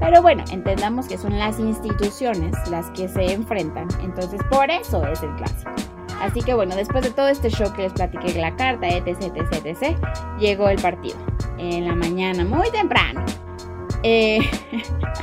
[0.00, 3.86] Pero bueno, entendamos que son las instituciones las que se enfrentan.
[4.02, 5.93] Entonces, por eso es el clásico.
[6.24, 9.66] Así que bueno, después de todo este show que les platiqué la carta, etc, etc,
[9.66, 9.98] etc,
[10.38, 11.18] llegó el partido.
[11.58, 13.22] En la mañana, muy temprano.
[14.02, 14.38] Eh,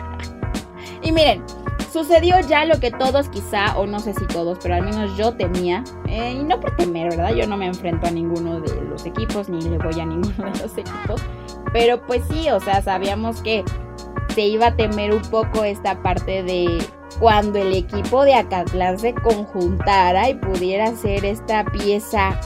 [1.02, 1.44] y miren,
[1.92, 5.34] sucedió ya lo que todos quizá, o no sé si todos, pero al menos yo
[5.34, 5.84] temía.
[6.08, 7.34] Eh, y no por temer, ¿verdad?
[7.34, 10.60] Yo no me enfrento a ninguno de los equipos, ni le voy a ninguno de
[10.60, 11.20] los equipos.
[11.74, 13.66] Pero pues sí, o sea, sabíamos que
[14.36, 16.78] se iba a temer un poco esta parte de
[17.20, 22.40] cuando el equipo de Acatlán se conjuntara y pudiera ser esta pieza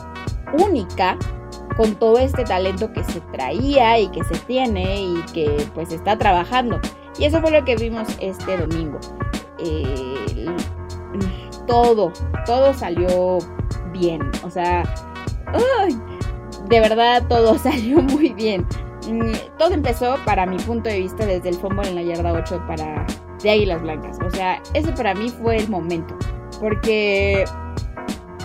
[0.60, 1.18] única
[1.78, 6.18] con todo este talento que se traía y que se tiene y que pues está
[6.18, 6.80] trabajando.
[7.18, 9.00] Y eso fue lo que vimos este domingo.
[11.68, 12.12] todo,
[12.46, 13.40] todo salió
[13.92, 14.22] bien.
[14.44, 14.84] O sea,
[16.70, 18.66] de verdad todo salió muy bien.
[19.08, 22.64] mm, todo empezó para mi punto de vista desde el fútbol en la yarda 8
[22.68, 23.06] para
[23.46, 24.18] de Águilas Blancas.
[24.26, 26.18] O sea, ese para mí fue el momento.
[26.60, 27.46] Porque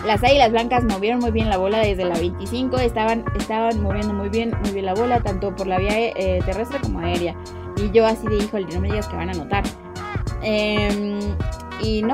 [0.05, 4.29] las Águilas Blancas movieron muy bien la bola desde la 25, estaban, estaban moviendo muy
[4.29, 7.35] bien, muy bien la bola, tanto por la vía eh, terrestre como aérea.
[7.77, 9.63] Y yo así de, híjole, no me digas que van a anotar.
[10.43, 11.19] Em,
[11.81, 12.13] y no,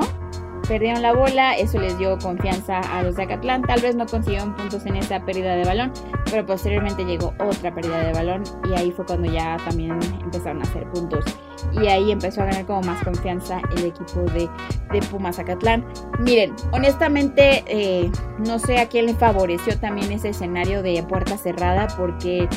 [0.68, 4.54] perdieron la bola, eso les dio confianza a los de Acatlán, tal vez no consiguieron
[4.54, 5.92] puntos en esa pérdida de balón,
[6.26, 10.62] pero posteriormente llegó otra pérdida de balón y ahí fue cuando ya también empezaron a
[10.62, 11.24] hacer puntos
[11.72, 14.48] y ahí empezó a ganar como más confianza el equipo de,
[14.92, 15.84] de Pumas Acatlán.
[16.20, 18.10] Miren, honestamente eh,
[18.46, 22.48] no sé a quién le favoreció también ese escenario de puerta cerrada porque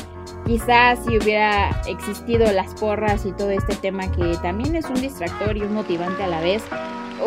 [0.44, 5.56] quizás si hubiera existido las porras y todo este tema que también es un distractor
[5.56, 6.62] y un motivante a la vez,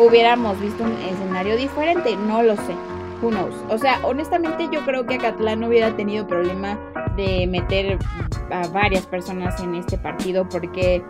[0.00, 2.74] hubiéramos visto un escenario diferente, no lo sé.
[3.22, 3.54] Who knows?
[3.70, 6.78] O sea, honestamente yo creo que Acatlán no hubiera tenido problema
[7.16, 7.98] de meter
[8.50, 11.02] a varias personas en este partido porque,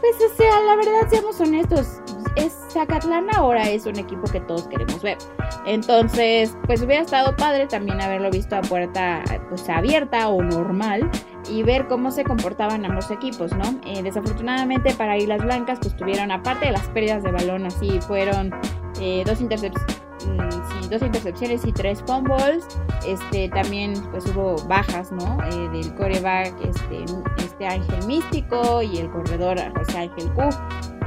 [0.00, 2.00] pues, o sea, la verdad, seamos honestos,
[2.36, 5.18] es Zacatlán ahora es un equipo que todos queremos ver.
[5.66, 11.10] Entonces, pues hubiera estado padre también haberlo visto a puerta pues abierta o normal
[11.48, 13.80] y ver cómo se comportaban ambos equipos, ¿no?
[13.86, 18.54] Eh, desafortunadamente para Islas Blancas pues tuvieron aparte de las pérdidas de balón así fueron
[19.00, 22.66] eh, dos intercepciones mm, dos intercepciones y tres fumbles.
[23.06, 25.38] Este, también pues hubo bajas, ¿no?
[25.44, 27.04] Eh, del coreback, este,
[27.38, 30.42] este Ángel Místico y el corredor José Ángel Q.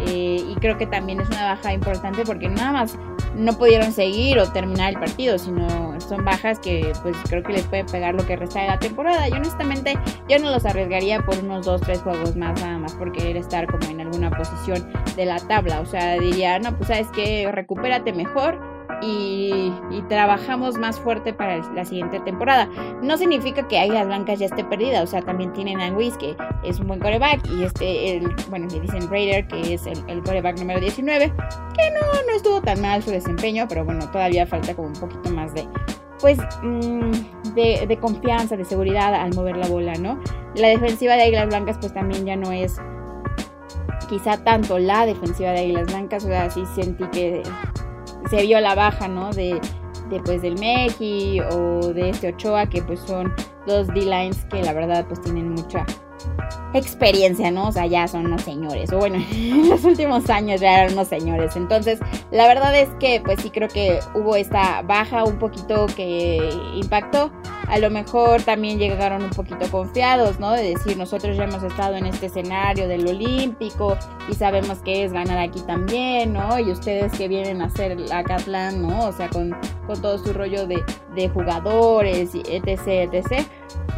[0.07, 2.97] Eh, y creo que también es una baja importante porque nada más
[3.35, 7.63] no pudieron seguir o terminar el partido, sino son bajas que pues creo que les
[7.63, 9.27] puede pegar lo que resta de la temporada.
[9.27, 9.97] Y honestamente
[10.29, 13.89] yo no los arriesgaría por unos 2-3 juegos más nada más por querer estar como
[13.89, 15.81] en alguna posición de la tabla.
[15.81, 18.59] O sea, diría, no, pues sabes que recupérate mejor
[19.01, 19.71] y,
[20.09, 22.69] trabajamos más fuerte para la siguiente temporada.
[23.01, 26.35] No significa que Águilas Blancas ya esté perdida, o sea, también tienen a Luis, que
[26.63, 30.59] es un buen coreback, y este, el, bueno, le dicen Raider, que es el, coreback
[30.59, 34.89] número 19, que no, no estuvo tan mal su desempeño, pero bueno, todavía falta como
[34.89, 35.67] un poquito más de,
[36.19, 40.19] pues, mm, de, de confianza, de seguridad al mover la bola, ¿no?
[40.55, 42.79] La defensiva de Águilas Blancas, pues también ya no es
[44.07, 47.43] quizá tanto la defensiva de Águilas Blancas, o sea, sí sentí que
[48.29, 49.31] se vio la baja, ¿no?
[49.31, 49.59] De,
[50.09, 53.33] de pues del Meji o de este Ochoa, que pues son
[53.67, 55.85] dos D-lines que la verdad pues tienen mucha
[56.73, 57.67] experiencia, ¿no?
[57.67, 58.91] O sea, ya son unos señores.
[58.91, 61.55] O bueno, en los últimos años ya eran unos señores.
[61.55, 61.99] Entonces,
[62.31, 67.31] la verdad es que, pues sí creo que hubo esta baja un poquito que impactó.
[67.67, 70.51] A lo mejor también llegaron un poquito confiados, ¿no?
[70.51, 73.97] De decir, nosotros ya hemos estado en este escenario del Olímpico
[74.29, 76.59] y sabemos que es ganar aquí también, ¿no?
[76.59, 79.07] Y ustedes que vienen a hacer la Catlan, ¿no?
[79.07, 79.55] O sea, con,
[79.87, 80.83] con todo su rollo de,
[81.15, 83.45] de jugadores etc, etc.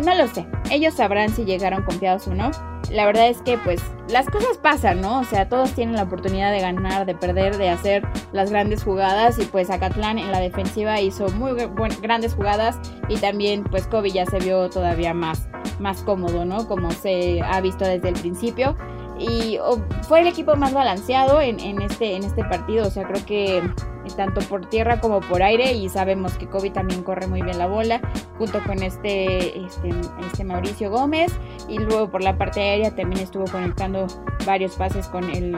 [0.04, 2.52] No lo sé, ellos sabrán si llegaron confiados o no.
[2.92, 5.20] La verdad es que pues las cosas pasan, ¿no?
[5.20, 9.40] O sea, todos tienen la oportunidad de ganar, de perder, de hacer las grandes jugadas
[9.40, 11.54] y pues Acatlán en la defensiva hizo muy
[12.02, 15.48] grandes jugadas y también pues Kobe ya se vio todavía más,
[15.80, 16.68] más cómodo, ¿no?
[16.68, 18.78] Como se ha visto desde el principio
[19.18, 19.58] y
[20.04, 23.64] fue el equipo más balanceado en, en, este, en este partido, o sea, creo que
[24.12, 27.68] tanto por tierra como por aire y sabemos que Kobe también corre muy bien la
[27.68, 28.02] bola
[28.38, 29.90] junto con este, este,
[30.26, 31.32] este Mauricio Gómez
[31.68, 34.08] y luego por la parte aérea también estuvo conectando
[34.46, 35.56] varios pases con el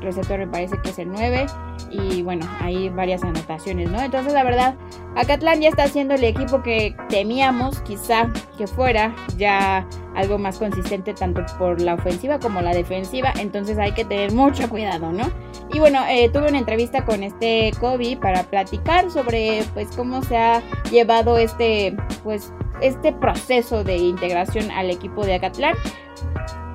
[0.00, 1.46] receptor me parece que es el 9
[1.90, 4.00] y bueno, hay varias anotaciones, ¿no?
[4.00, 4.74] Entonces la verdad,
[5.16, 11.14] Acatlán ya está siendo el equipo que temíamos quizá que fuera ya algo más consistente
[11.14, 15.30] tanto por la ofensiva como la defensiva, entonces hay que tener mucho cuidado, ¿no?
[15.72, 20.36] Y bueno, eh, tuve una entrevista con este Kobe para platicar sobre pues cómo se
[20.36, 25.74] ha llevado este pues este proceso de integración al equipo de Acatlán.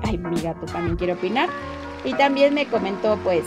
[0.04, 1.48] Ay, mi gato también quiere opinar.
[2.06, 3.42] Y también me comentó pues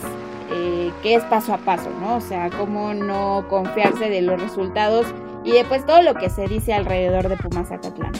[0.52, 2.18] eh, que es paso a paso, ¿no?
[2.18, 5.08] O sea, cómo no confiarse de los resultados
[5.46, 8.12] y después todo lo que se dice alrededor de Pumas Acatlán.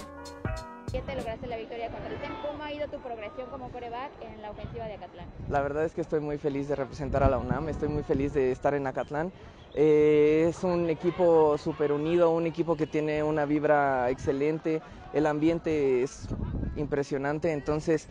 [0.94, 2.32] ¿Qué te lograste la victoria contra el TEM?
[2.42, 5.26] ¿Cómo ha ido tu progresión como coreback en la ofensiva de Acatlán?
[5.50, 8.34] La verdad es que estoy muy feliz de representar a la UNAM, estoy muy feliz
[8.34, 9.34] de estar en Acatlán.
[9.76, 14.82] Eh, es un equipo súper unido, un equipo que tiene una vibra excelente,
[15.14, 16.30] el ambiente es
[16.78, 18.08] impresionante, entonces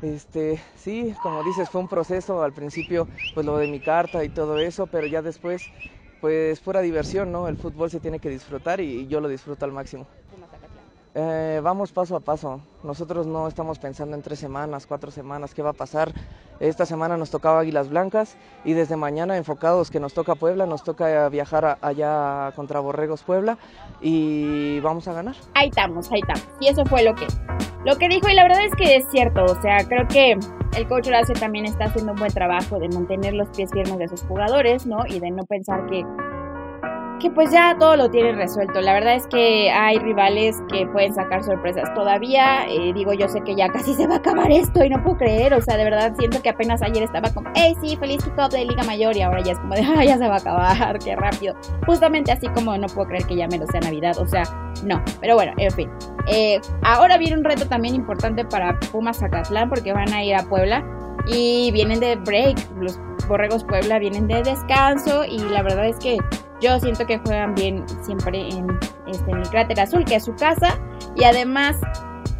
[0.00, 4.30] este, sí, como dices, fue un proceso al principio, pues lo de mi carta y
[4.30, 5.70] todo eso, pero ya después,
[6.20, 7.48] pues pura diversión, ¿no?
[7.48, 10.08] El fútbol se tiene que disfrutar y yo lo disfruto al máximo.
[11.14, 12.60] Eh, vamos paso a paso.
[12.84, 16.12] Nosotros no estamos pensando en tres semanas, cuatro semanas, qué va a pasar.
[16.60, 20.84] Esta semana nos tocaba Águilas Blancas y desde mañana enfocados que nos toca Puebla, nos
[20.84, 23.58] toca viajar allá contra Borregos Puebla
[24.00, 25.34] y vamos a ganar.
[25.54, 26.46] Ahí estamos, ahí estamos.
[26.60, 27.26] Y eso fue lo que
[27.84, 30.36] lo que dijo y la verdad es que es cierto, o sea, creo que
[30.76, 34.08] el coach Horacio también está haciendo un buen trabajo de mantener los pies firmes de
[34.08, 34.98] sus jugadores, ¿no?
[35.08, 36.04] Y de no pensar que
[37.20, 38.80] que pues ya todo lo tienen resuelto.
[38.80, 42.66] La verdad es que hay rivales que pueden sacar sorpresas todavía.
[42.68, 45.18] Eh, digo, yo sé que ya casi se va a acabar esto y no puedo
[45.18, 45.54] creer.
[45.54, 48.64] O sea, de verdad siento que apenas ayer estaba como, hey, sí, feliz kickoff de
[48.64, 51.14] Liga Mayor y ahora ya es como de, ah, ya se va a acabar, qué
[51.14, 51.54] rápido.
[51.86, 54.18] Justamente así como no puedo creer que ya menos sea Navidad.
[54.18, 54.42] O sea,
[54.84, 55.00] no.
[55.20, 55.90] Pero bueno, en fin.
[56.26, 60.42] Eh, ahora viene un reto también importante para Pumas Zacatlán porque van a ir a
[60.42, 60.82] Puebla
[61.26, 62.58] y vienen de break.
[62.80, 62.98] Los
[63.28, 66.18] Borregos Puebla vienen de descanso y la verdad es que
[66.60, 70.34] yo siento que juegan bien siempre en, este, en el cráter azul, que es su
[70.34, 70.78] casa.
[71.16, 71.76] Y además,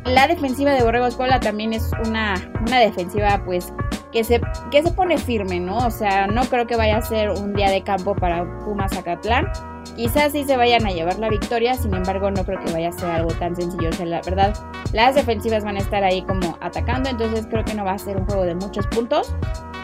[0.05, 2.35] la defensiva de Borregos Puebla también es una,
[2.66, 3.73] una defensiva, pues,
[4.12, 4.41] que se,
[4.71, 5.79] que se pone firme, ¿no?
[5.79, 9.51] O sea, no creo que vaya a ser un día de campo para Pumas Zacatlán.
[9.97, 12.93] Quizás sí se vayan a llevar la victoria, sin embargo, no creo que vaya a
[12.93, 13.89] ser algo tan sencillo.
[13.89, 14.55] O sea, la verdad,
[14.93, 18.16] las defensivas van a estar ahí como atacando, entonces creo que no va a ser
[18.16, 19.35] un juego de muchos puntos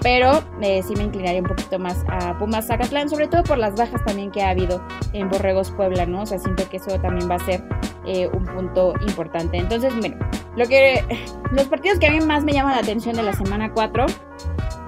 [0.03, 3.75] pero eh, sí me inclinaría un poquito más a Pumas Zacatlán, sobre todo por las
[3.75, 4.81] bajas también que ha habido
[5.13, 6.23] en Borregos Puebla, ¿no?
[6.23, 7.63] O sea, siento que eso también va a ser
[8.07, 9.57] eh, un punto importante.
[9.57, 10.17] Entonces, bueno,
[10.57, 11.05] lo que,
[11.53, 14.07] los partidos que a mí más me llaman la atención de la semana 4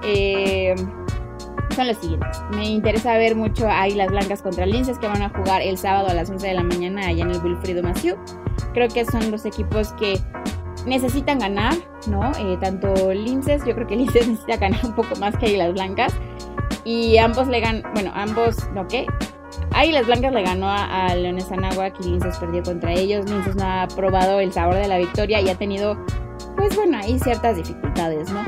[0.03, 0.75] eh,
[1.75, 2.41] son los siguientes.
[2.51, 6.07] Me interesa ver mucho a Águilas Blancas contra Linces que van a jugar el sábado
[6.07, 8.15] a las 11 de la mañana allá en el Wilfrido Maciú.
[8.73, 10.19] Creo que son los equipos que
[10.85, 11.75] necesitan ganar,
[12.07, 12.31] ¿no?
[12.37, 16.13] Eh, tanto Linces, yo creo que Linces necesita ganar un poco más que Águilas Blancas.
[16.85, 19.05] Y ambos le ganan, bueno, ambos, ¿no qué?
[19.71, 23.29] Águilas Blancas le ganó a, Leones Anáhuac y Linces perdió contra ellos.
[23.29, 25.97] Linces no ha probado el sabor de la victoria y ha tenido,
[26.55, 28.43] pues bueno, ahí ciertas dificultades, ¿no?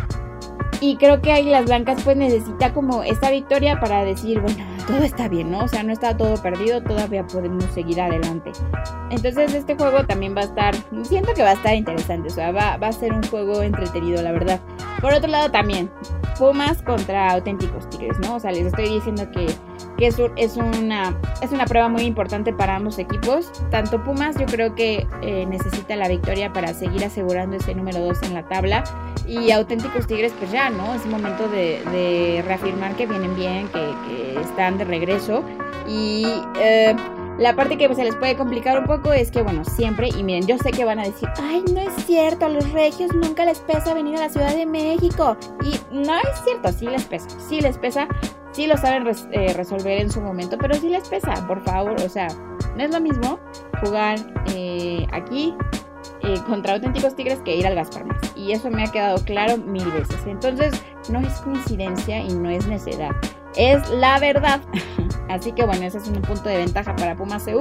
[0.79, 5.27] Y creo que Águilas Blancas pues necesita como esta victoria para decir, bueno, todo está
[5.27, 5.63] bien, ¿no?
[5.63, 8.51] O sea, no está todo perdido, todavía podemos seguir adelante.
[9.09, 12.51] Entonces este juego también va a estar, siento que va a estar interesante, o sea,
[12.51, 14.59] va, va a ser un juego entretenido, la verdad.
[15.02, 15.89] Por otro lado también,
[16.38, 18.36] Pumas contra auténticos Tigres, ¿no?
[18.36, 19.47] O sea, les estoy diciendo que,
[19.97, 23.52] que es, una, es una prueba muy importante para ambos equipos.
[23.70, 28.24] Tanto Pumas yo creo que eh, necesita la victoria para seguir asegurando ese número 2
[28.24, 28.84] en la tabla.
[29.28, 30.93] Y auténticos Tigres, pues ya, ¿no?
[30.95, 35.43] Es momento de, reafirmar que vienen bien, que, que están de regreso.
[35.88, 36.26] Y...
[36.60, 36.95] Eh,
[37.41, 40.45] la parte que se les puede complicar un poco es que, bueno, siempre, y miren,
[40.45, 43.59] yo sé que van a decir, ay, no es cierto, a los regios nunca les
[43.59, 45.35] pesa venir a la Ciudad de México.
[45.63, 48.07] Y no es cierto, sí les pesa, sí les pesa,
[48.51, 52.09] sí lo saben eh, resolver en su momento, pero sí les pesa, por favor, o
[52.09, 52.27] sea,
[52.77, 53.39] no es lo mismo
[53.83, 54.19] jugar
[54.53, 55.55] eh, aquí
[56.21, 59.89] eh, contra auténticos tigres que ir al Gaspar Y eso me ha quedado claro mil
[59.91, 60.19] veces.
[60.27, 60.73] Entonces,
[61.09, 63.15] no es coincidencia y no es necedad
[63.56, 64.62] es la verdad.
[65.30, 67.60] Así que bueno, ese es un punto de ventaja para Pumas EU.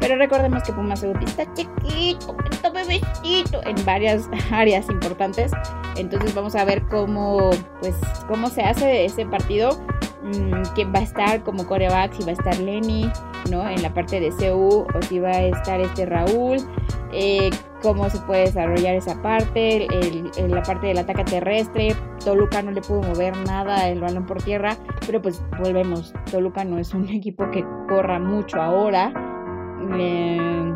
[0.00, 5.52] Pero recordemos que Pumas EU está chiquito, está bebecito en varias áreas importantes.
[5.96, 7.50] Entonces vamos a ver cómo,
[7.80, 7.96] pues,
[8.28, 9.70] cómo se hace ese partido.
[10.22, 13.10] Mm, quién va a estar como coreback, si va a estar Lenny,
[13.50, 13.68] ¿no?
[13.68, 16.58] En la parte de CU, o si va a estar este Raúl.
[17.12, 17.50] Eh,
[17.82, 21.96] cómo se puede desarrollar esa parte, el, la parte del ataque terrestre.
[22.24, 26.12] Toluca no le pudo mover nada el balón por tierra, pero pues volvemos.
[26.30, 29.12] Toluca no es un equipo que corra mucho ahora.
[29.98, 30.72] Eh,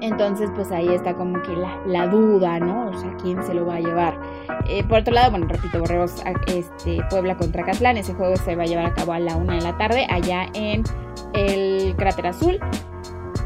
[0.00, 1.54] entonces, pues ahí está como que
[1.86, 2.90] la, duda, ¿no?
[2.90, 4.20] O sea, ¿quién se lo va a llevar?
[4.68, 7.96] Eh, por otro lado, bueno, repito, Borregos, este, Puebla contra Catlán.
[7.96, 10.46] Ese juego se va a llevar a cabo a la una de la tarde, allá
[10.54, 10.84] en
[11.32, 12.60] el Cráter Azul.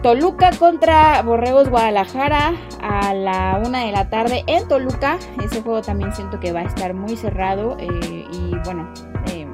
[0.02, 5.18] Toluca contra Borregos Guadalajara a la una de la tarde en Toluca.
[5.44, 8.90] Ese juego también siento que va a estar muy cerrado eh, y bueno,
[9.30, 9.46] eh,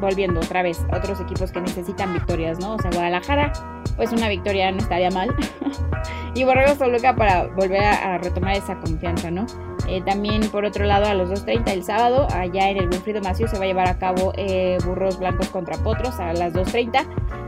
[0.00, 2.74] volviendo otra vez otros equipos que necesitan victorias, ¿no?
[2.74, 3.52] O sea, Guadalajara,
[3.96, 5.34] pues una victoria no estaría mal.
[6.34, 9.46] y Borregos Toluca para volver a, retomar esa confianza, ¿no?
[9.88, 13.48] Eh, también por otro lado a los 2.30 el sábado, allá en el Wilfrido Macio
[13.48, 14.32] se va a llevar a cabo
[14.84, 17.06] Burros Blancos contra Potros a las 2.30.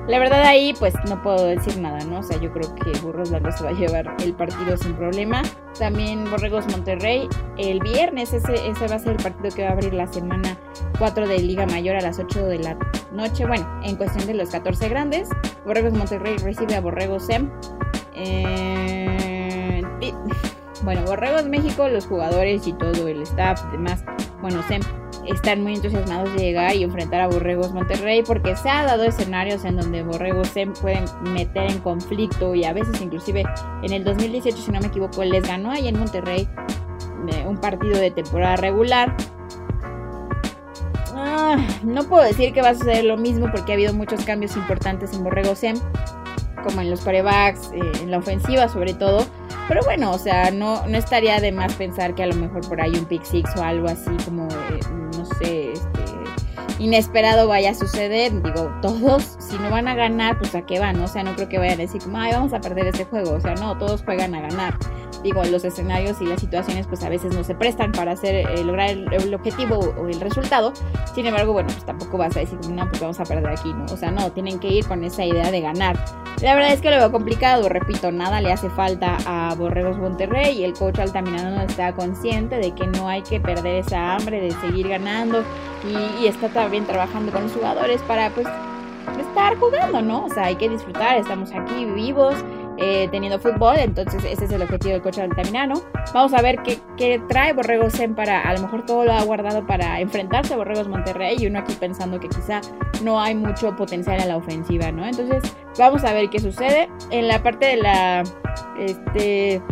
[0.09, 2.18] La verdad ahí pues no puedo decir nada, ¿no?
[2.18, 5.43] O sea, yo creo que Burros Blancos se va a llevar el partido sin problema.
[5.78, 9.72] También Borregos Monterrey el viernes, ese, ese va a ser el partido que va a
[9.72, 10.59] abrir la semana
[11.03, 12.78] 4 de Liga Mayor a las 8 de la
[13.11, 13.44] noche.
[13.44, 15.28] Bueno, en cuestión de los 14 grandes.
[15.66, 17.50] Borregos Monterrey recibe a Borregos SEM.
[18.14, 19.82] Eh,
[20.84, 24.05] bueno, Borregos México, los jugadores y todo el staff, demás.
[24.42, 24.80] Bueno, SEM
[25.26, 29.64] están muy entusiasmados de llegar y enfrentar a Borregos Monterrey porque se ha dado escenarios
[29.64, 33.42] en donde Borregos se pueden meter en conflicto y a veces inclusive
[33.82, 36.48] en el 2018 si no me equivoco les ganó ahí en Monterrey
[37.28, 39.16] eh, un partido de temporada regular
[41.33, 44.57] ah, no puedo decir que va a suceder lo mismo porque ha habido muchos cambios
[44.57, 45.76] importantes en Borregos SEM
[46.62, 49.26] como en los corebacks, eh, en la ofensiva sobre todo.
[49.68, 52.80] Pero bueno, o sea, no, no estaría de más pensar que a lo mejor por
[52.80, 54.80] ahí un pick six o algo así como, eh,
[55.16, 56.03] no sé, este,
[56.78, 58.33] inesperado vaya a suceder.
[58.43, 61.49] Digo, todos, si no van a ganar, pues a qué van, o sea, no creo
[61.49, 64.03] que vayan a decir como, ay, vamos a perder ese juego, o sea, no, todos
[64.03, 64.78] juegan a ganar
[65.23, 68.64] digo, los escenarios y las situaciones pues a veces no se prestan para hacer, eh,
[68.64, 70.73] lograr el, objetivo o el resultado.
[71.14, 73.85] Sin embargo, bueno, pues tampoco vas a decir, no, pues vamos a perder aquí, ¿no?
[73.87, 75.97] O sea, no, tienen que ir con esa idea de ganar.
[76.41, 80.59] La verdad es que lo veo complicado, repito, nada le hace falta a Borregos Monterrey
[80.59, 84.51] y el coach Altamirano está consciente de que no hay que perder esa hambre de
[84.61, 85.45] seguir ganando
[85.89, 88.49] y, y está también trabajando con los jugadores para pues
[89.20, 90.25] estar jugando, ¿no?
[90.25, 92.35] O sea, hay que disfrutar, estamos aquí vivos,
[92.79, 95.83] eh, teniendo fútbol, entonces ese es el objetivo del coche altamirano.
[96.14, 96.61] Vamos a ver
[96.97, 100.57] qué, trae Borregos Zen para, a lo mejor todo lo ha guardado para enfrentarse a
[100.57, 102.61] Borregos Monterrey y uno aquí pensando que quizá
[103.03, 105.05] no hay mucho potencial en la ofensiva, ¿no?
[105.05, 105.43] Entonces
[105.79, 106.89] vamos a ver qué sucede.
[107.11, 108.23] En la parte de la,
[108.79, 109.62] este,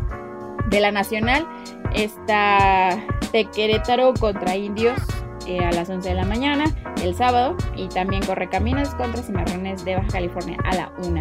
[0.69, 1.47] de la nacional
[1.95, 5.01] está de Querétaro contra Indios
[5.47, 6.65] eh, a las 11 de la mañana
[7.03, 11.21] el sábado y también Correcaminos contra Cimarrones de Baja California a la 1.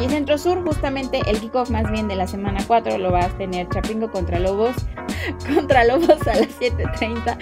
[0.00, 3.38] Y Centro Sur, justamente el kickoff más bien de la semana 4 lo vas a
[3.38, 4.74] tener Chapingo contra Lobos,
[5.54, 7.38] contra Lobos a las 7.30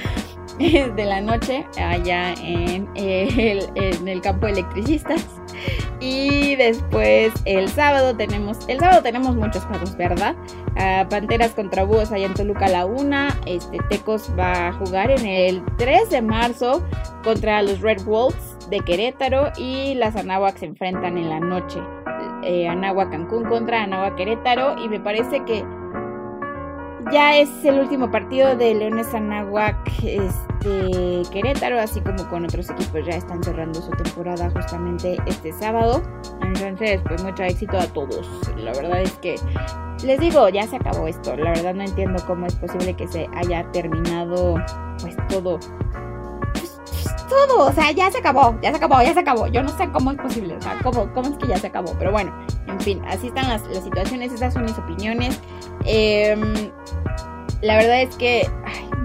[0.94, 5.26] de la noche allá en el, campo electricistas.
[6.00, 10.34] Y después el sábado tenemos, el sábado tenemos muchos juegos, ¿verdad?
[10.76, 13.28] Ah, Panteras contra Búhos allá en Toluca la 1.
[13.46, 16.82] Este, Tecos va a jugar en el 3 de marzo
[17.22, 21.80] contra los Red Wolves de Querétaro y las Anáhuac se enfrentan en la noche.
[22.42, 22.68] Eh,
[23.10, 25.64] Cancún contra Anáhuac Querétaro y me parece que
[27.12, 33.04] ya es el último partido de Leones Anáhuac este, Querétaro, así como con otros equipos
[33.04, 36.02] ya están cerrando su temporada justamente este sábado.
[36.42, 38.28] Entonces, pues mucho éxito a todos.
[38.56, 39.36] La verdad es que
[40.04, 41.36] les digo, ya se acabó esto.
[41.36, 44.54] La verdad no entiendo cómo es posible que se haya terminado
[45.00, 45.58] pues todo
[47.28, 49.46] todo, o sea, ya se acabó, ya se acabó, ya se acabó.
[49.46, 51.94] Yo no sé cómo es posible, o sea, cómo, cómo es que ya se acabó,
[51.98, 52.32] pero bueno,
[52.66, 55.40] en fin, así están las, situaciones, esas son mis opiniones.
[55.84, 56.70] Em,
[57.62, 58.48] la verdad es que,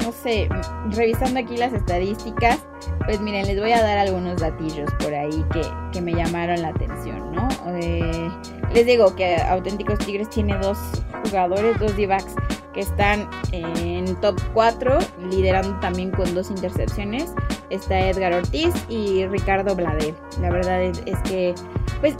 [0.03, 0.49] no sé,
[0.91, 2.59] revisando aquí las estadísticas,
[3.05, 5.61] pues miren, les voy a dar algunos datillos por ahí que,
[5.91, 7.47] que me llamaron la atención, ¿no?
[7.77, 8.29] Eh,
[8.73, 10.77] les digo que Auténticos Tigres tiene dos
[11.25, 12.35] jugadores, dos D-backs
[12.73, 14.97] que están en top 4,
[15.29, 17.33] liderando también con dos intercepciones.
[17.69, 20.13] Está Edgar Ortiz y Ricardo Blade.
[20.41, 21.55] La verdad es, que,
[21.99, 22.15] pues,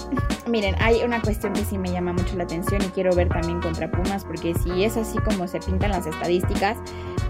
[0.48, 3.62] miren, hay una cuestión que sí me llama mucho la atención y quiero ver también
[3.62, 6.78] contra Pumas, porque si es así como se pintan las estadísticas,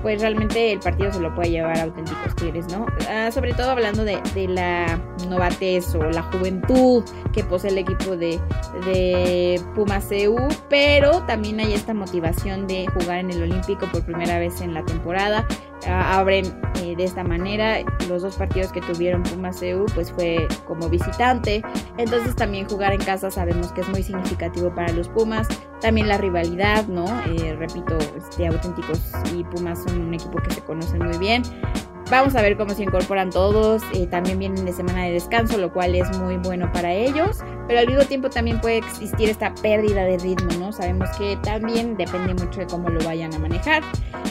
[0.01, 2.85] pues realmente el partido se lo puede llevar a auténticos tigres, ¿no?
[3.09, 7.03] Ah, sobre todo hablando de, la novatez o la juventud
[7.33, 8.39] que posee el equipo de,
[8.85, 10.35] de Pumas EU,
[10.69, 14.85] pero también hay esta motivación de jugar en el Olímpico por primera vez en la
[14.85, 15.47] temporada.
[15.87, 16.45] Abren
[16.81, 17.77] eh, de esta manera
[18.07, 21.61] los dos partidos que tuvieron Pumas EU pues fue como visitante.
[21.97, 25.47] Entonces también jugar en casa sabemos que es muy significativo para los Pumas.
[25.81, 27.05] También la rivalidad, ¿no?
[27.27, 29.01] Eh, repito, este, auténticos
[29.33, 31.43] y Pumas son un equipo que se conocen muy bien.
[32.11, 33.81] Vamos a ver cómo se incorporan todos.
[33.93, 37.39] Eh, también vienen de semana de descanso, lo cual es muy bueno para ellos.
[37.67, 40.71] Pero al mismo tiempo también puede existir esta pérdida de ritmo, ¿no?
[40.71, 43.81] Sabemos que también depende mucho de cómo lo vayan a manejar.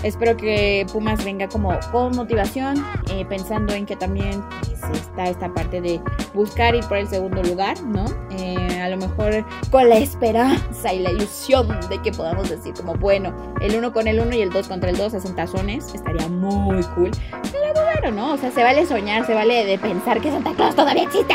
[0.05, 5.53] Espero que Pumas venga como con motivación, eh, pensando en que también pues, está esta
[5.53, 6.01] parte de
[6.33, 8.05] buscar ir por el segundo lugar, ¿no?
[8.81, 13.35] A lo mejor con la esperanza y la ilusión de que podamos decir como, bueno,
[13.61, 16.83] el uno con el uno y el dos contra el dos hacen tazones, estaría muy
[16.95, 17.11] cool
[18.01, 18.35] bueno, ¿no?
[18.35, 21.35] O sea, se vale soñar, se vale de pensar que Santa Claus todavía existe.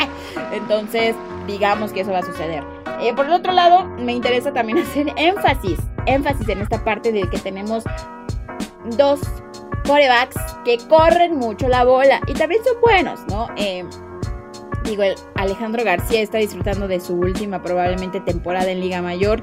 [0.52, 1.14] Entonces,
[1.46, 2.62] digamos que eso va a suceder.
[3.00, 7.22] Eh, por el otro lado, me interesa también hacer énfasis, énfasis en esta parte de
[7.28, 7.84] que tenemos
[8.96, 9.20] dos
[9.86, 13.48] corebacks que corren mucho la bola y también son buenos, ¿no?
[13.56, 13.84] Eh,
[14.90, 15.02] digo,
[15.34, 19.42] Alejandro García está disfrutando de su última probablemente temporada en Liga Mayor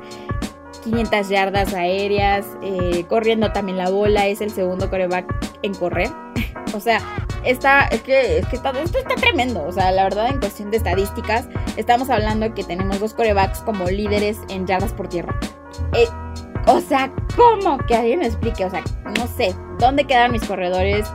[0.83, 5.25] 500 yardas aéreas, eh, corriendo también la bola, es el segundo coreback
[5.61, 6.09] en correr.
[6.73, 7.01] o sea,
[7.43, 9.65] está, es que, es que esto está tremendo.
[9.65, 13.85] O sea, la verdad, en cuestión de estadísticas, estamos hablando que tenemos dos corebacks como
[13.85, 15.37] líderes en yardas por tierra.
[15.93, 16.07] Eh,
[16.67, 17.77] o sea, ¿cómo?
[17.79, 18.63] Que alguien me explique.
[18.65, 18.83] O sea,
[19.17, 21.07] no sé, ¿dónde quedan mis corredores?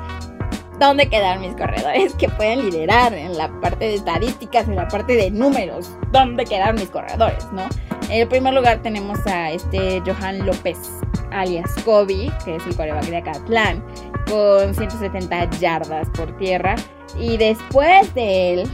[0.82, 5.14] ¿Dónde quedan mis corredores que pueden liderar en la parte de estadísticas, en la parte
[5.14, 5.96] de números?
[6.10, 7.62] ¿Dónde quedan mis corredores, no?
[8.10, 10.76] En primer lugar tenemos a este Johan López,
[11.30, 13.84] alias Kobe, que es el coreback de Acatlán,
[14.28, 16.74] con 170 yardas por tierra.
[17.16, 18.68] Y después de él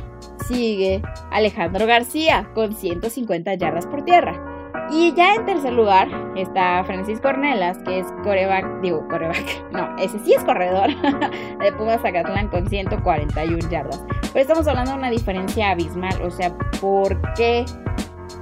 [0.49, 4.58] sigue Alejandro García, con 150 yardas por tierra.
[4.91, 10.19] Y ya en tercer lugar está Francisco Ornelas, que es coreback, digo coreback, no, ese
[10.21, 10.89] sí es corredor
[11.61, 14.03] de Pumas Zacatlán con 141 yardas.
[14.33, 17.65] Pero estamos hablando de una diferencia abismal, o sea, ¿por qué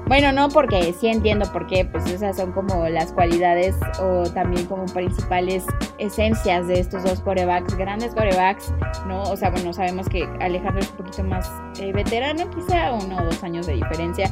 [0.07, 4.65] bueno, no porque sí entiendo por qué, pues esas son como las cualidades o también
[4.67, 5.67] como principales
[5.99, 8.73] esencias de estos dos corebacks, grandes corebacks,
[9.09, 9.23] ¿no?
[9.25, 13.25] O sea, bueno, sabemos que Alejandro es un poquito más eh, veterano, quizá uno o
[13.25, 14.31] dos años de diferencia,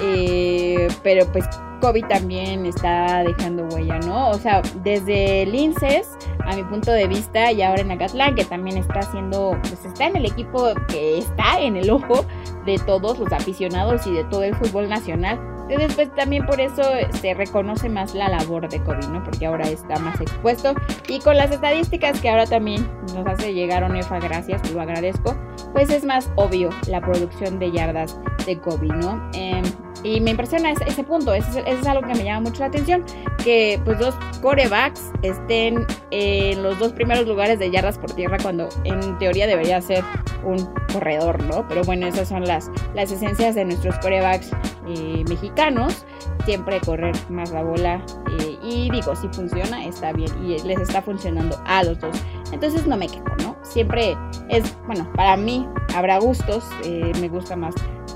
[0.00, 1.44] eh, pero pues
[1.80, 4.30] Kobe también está dejando huella, ¿no?
[4.30, 6.16] O sea, desde Linces,
[6.46, 10.06] a mi punto de vista, y ahora en Acatlán, que también está haciendo, pues está
[10.06, 12.24] en el equipo que está en el ojo
[12.64, 15.38] de todos los aficionados y de todo el fútbol nacional.
[15.68, 16.82] Entonces, pues también por eso
[17.20, 19.22] se reconoce más la labor de Kobe, ¿no?
[19.24, 20.74] Porque ahora está más expuesto.
[21.08, 25.36] Y con las estadísticas que ahora también nos hace llegar Onefa, gracias, lo agradezco,
[25.72, 29.30] pues es más obvio la producción de yardas de Kobe, ¿no?
[29.34, 29.62] Eh,
[30.04, 33.04] y me impresiona ese, punto, eso, es algo que me llama mucho la atención,
[33.42, 38.68] que pues dos corebacks estén en los dos primeros lugares de yardas por tierra cuando
[38.84, 40.04] en teoría debería ser
[40.44, 41.66] un corredor, ¿no?
[41.68, 44.50] Pero bueno, esas son las, las esencias de nuestros corebacks
[44.86, 46.04] eh, mexicanos,
[46.44, 48.04] siempre correr más la bola
[48.40, 52.16] eh, y digo, si funciona, está bien y les está funcionando a los dos.
[52.52, 53.56] Entonces no me quejo, ¿no?
[53.62, 54.16] Siempre
[54.50, 57.74] es, bueno, para mí habrá gustos, eh, me gusta más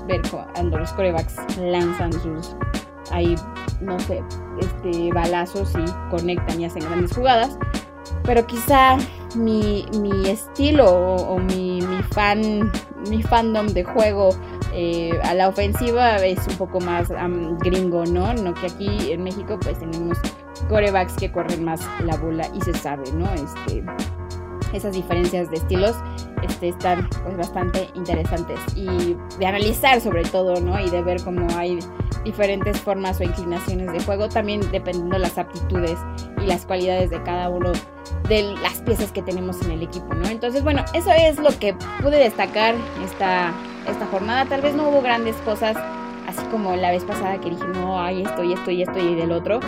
[0.09, 2.55] ver cuando los corebacks lanzan sus
[3.11, 3.35] ahí,
[3.81, 4.21] no sé,
[4.59, 7.57] este, balazos y conectan y hacen grandes jugadas.
[8.23, 8.97] Pero quizá
[9.35, 9.85] mi,
[10.27, 11.81] estilo o, mi,
[12.11, 12.71] fan,
[13.09, 14.29] mi fandom de juego
[14.73, 17.09] eh, a la ofensiva es un poco más
[17.59, 18.33] gringo, ¿no?
[18.33, 20.17] No que aquí en México pues tenemos
[20.67, 23.31] corebacks que corren más la bola y se sabe, ¿no?
[23.33, 23.83] Este,
[24.73, 25.95] esas diferencias de estilos
[26.43, 30.79] este, están pues, bastante interesantes y de analizar sobre todo, ¿no?
[30.79, 31.79] Y de ver cómo hay
[32.23, 35.97] diferentes formas o inclinaciones de juego, también dependiendo de las aptitudes
[36.41, 37.71] y las cualidades de cada uno
[38.27, 40.27] de las piezas que tenemos en el equipo, ¿no?
[40.27, 43.53] Entonces, bueno, eso es lo que pude destacar esta,
[43.87, 44.45] esta jornada.
[44.45, 45.77] Tal vez no hubo grandes cosas,
[46.27, 49.15] así como la vez pasada que dije, no, hay esto y esto y esto y
[49.15, 49.59] del otro.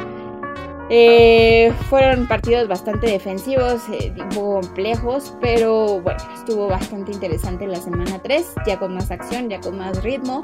[0.94, 8.56] Eh, fueron partidos bastante defensivos, eh, complejos, pero bueno, estuvo bastante interesante la semana 3,
[8.68, 10.42] ya con más acción, ya con más ritmo.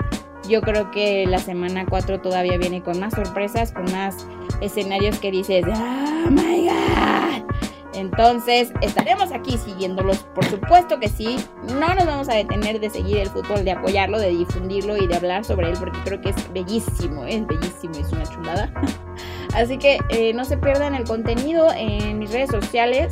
[0.47, 4.25] Yo creo que la semana 4 todavía viene con más sorpresas, con más
[4.61, 7.53] escenarios que dices, ¡Oh my god!
[7.93, 11.35] Entonces, estaremos aquí siguiéndolos, por supuesto que sí.
[11.77, 15.15] No nos vamos a detener de seguir el fútbol, de apoyarlo, de difundirlo y de
[15.17, 18.71] hablar sobre él, porque creo que es bellísimo, es bellísimo, es una chulada.
[19.53, 23.11] Así que eh, no se pierdan el contenido en mis redes sociales.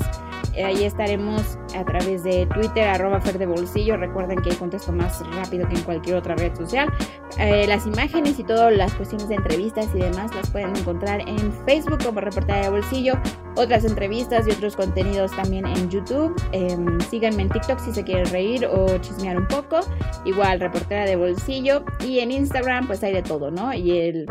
[0.55, 3.19] Eh, ahí estaremos a través de Twitter, arroba.
[3.19, 6.91] Recuerden que contesto más rápido que en cualquier otra red social.
[7.37, 11.51] Eh, las imágenes y todas las cuestiones de entrevistas y demás las pueden encontrar en
[11.65, 13.19] Facebook como Reportera de Bolsillo.
[13.57, 16.33] Otras entrevistas y otros contenidos también en YouTube.
[16.53, 19.81] Em, síganme en TikTok si se quieren reír o chismear un poco.
[20.23, 21.83] Igual, Reportera de Bolsillo.
[22.05, 23.73] Y en Instagram, pues hay de todo, ¿no?
[23.73, 24.25] Y el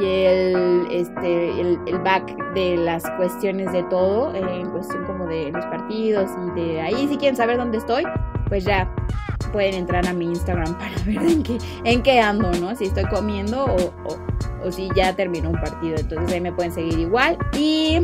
[0.00, 5.64] y el, este, el, back de las cuestiones de todo, en cuestión como de los
[5.66, 8.04] partidos y de ahí, si quieren saber dónde estoy,
[8.48, 8.92] pues ya
[9.52, 12.74] pueden entrar a mi Instagram para ver en qué, en qué ando, ¿no?
[12.76, 13.94] Si estoy comiendo o,
[14.64, 15.96] o, si ya terminó un partido.
[15.96, 17.38] Entonces ahí me pueden seguir igual.
[17.56, 18.00] Y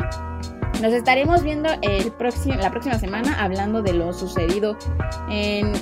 [0.82, 4.76] nos estaremos viendo el próximo, la próxima semana hablando de lo sucedido
[5.28, 5.72] en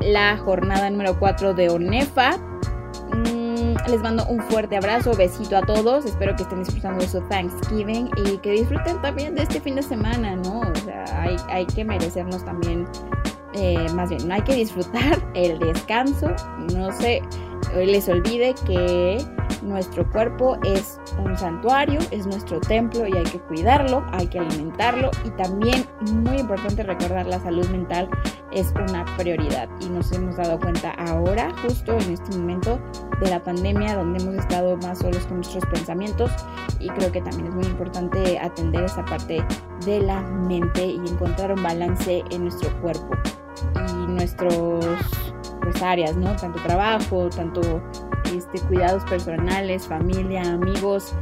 [0.00, 2.38] la jornada número 4 de ONEFA.
[3.88, 6.04] Les mando un fuerte abrazo, besito a todos.
[6.04, 9.82] Espero que estén disfrutando de su Thanksgiving y que disfruten también de este fin de
[9.82, 10.60] semana, ¿no?
[10.60, 11.04] O sea,
[11.48, 12.86] hay, que merecernos también,
[13.54, 16.34] eh, más bien, hay que disfrutar el descanso.
[16.72, 17.22] No se
[17.76, 19.18] les olvide que
[19.62, 25.10] nuestro cuerpo es un santuario, es nuestro templo y hay que cuidarlo, hay que alimentarlo
[25.24, 28.08] y también muy importante recordar la salud mental
[28.52, 32.80] es una prioridad y nos hemos dado cuenta ahora, justo en este momento
[33.20, 36.30] de la pandemia, donde hemos estado más solos con nuestros pensamientos
[36.78, 39.44] y creo que también es muy importante atender esa parte
[39.84, 43.10] de la mente y encontrar un balance en nuestro cuerpo.
[43.88, 44.86] Y nuestros
[45.62, 46.34] pues, áreas, ¿no?
[46.36, 47.82] Tanto trabajo, tanto
[48.34, 51.14] este, cuidados personales, familia, amigos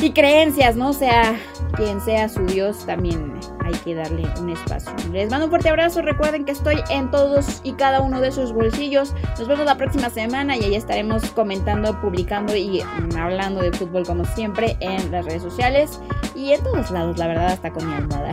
[0.00, 0.92] y creencias, ¿no?
[0.92, 1.36] sea,
[1.74, 4.92] quien sea su Dios, también hay que darle un espacio.
[5.12, 6.02] Les mando un fuerte abrazo.
[6.02, 9.12] Recuerden que estoy en todos y cada uno de sus bolsillos.
[9.38, 12.82] Nos vemos la próxima semana y ahí estaremos comentando, publicando y
[13.18, 16.00] hablando de fútbol como siempre en las redes sociales
[16.34, 18.32] y en todos lados, la verdad, hasta con mi almohada.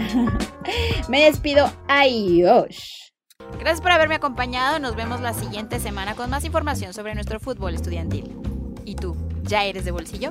[1.10, 1.72] Me despido.
[1.88, 3.05] Adiós.
[3.60, 4.80] Gracias por haberme acompañado.
[4.80, 8.34] Nos vemos la siguiente semana con más información sobre nuestro fútbol estudiantil.
[8.86, 9.18] ¿Y tú?
[9.44, 10.30] ¿Ya eres de bolsillo?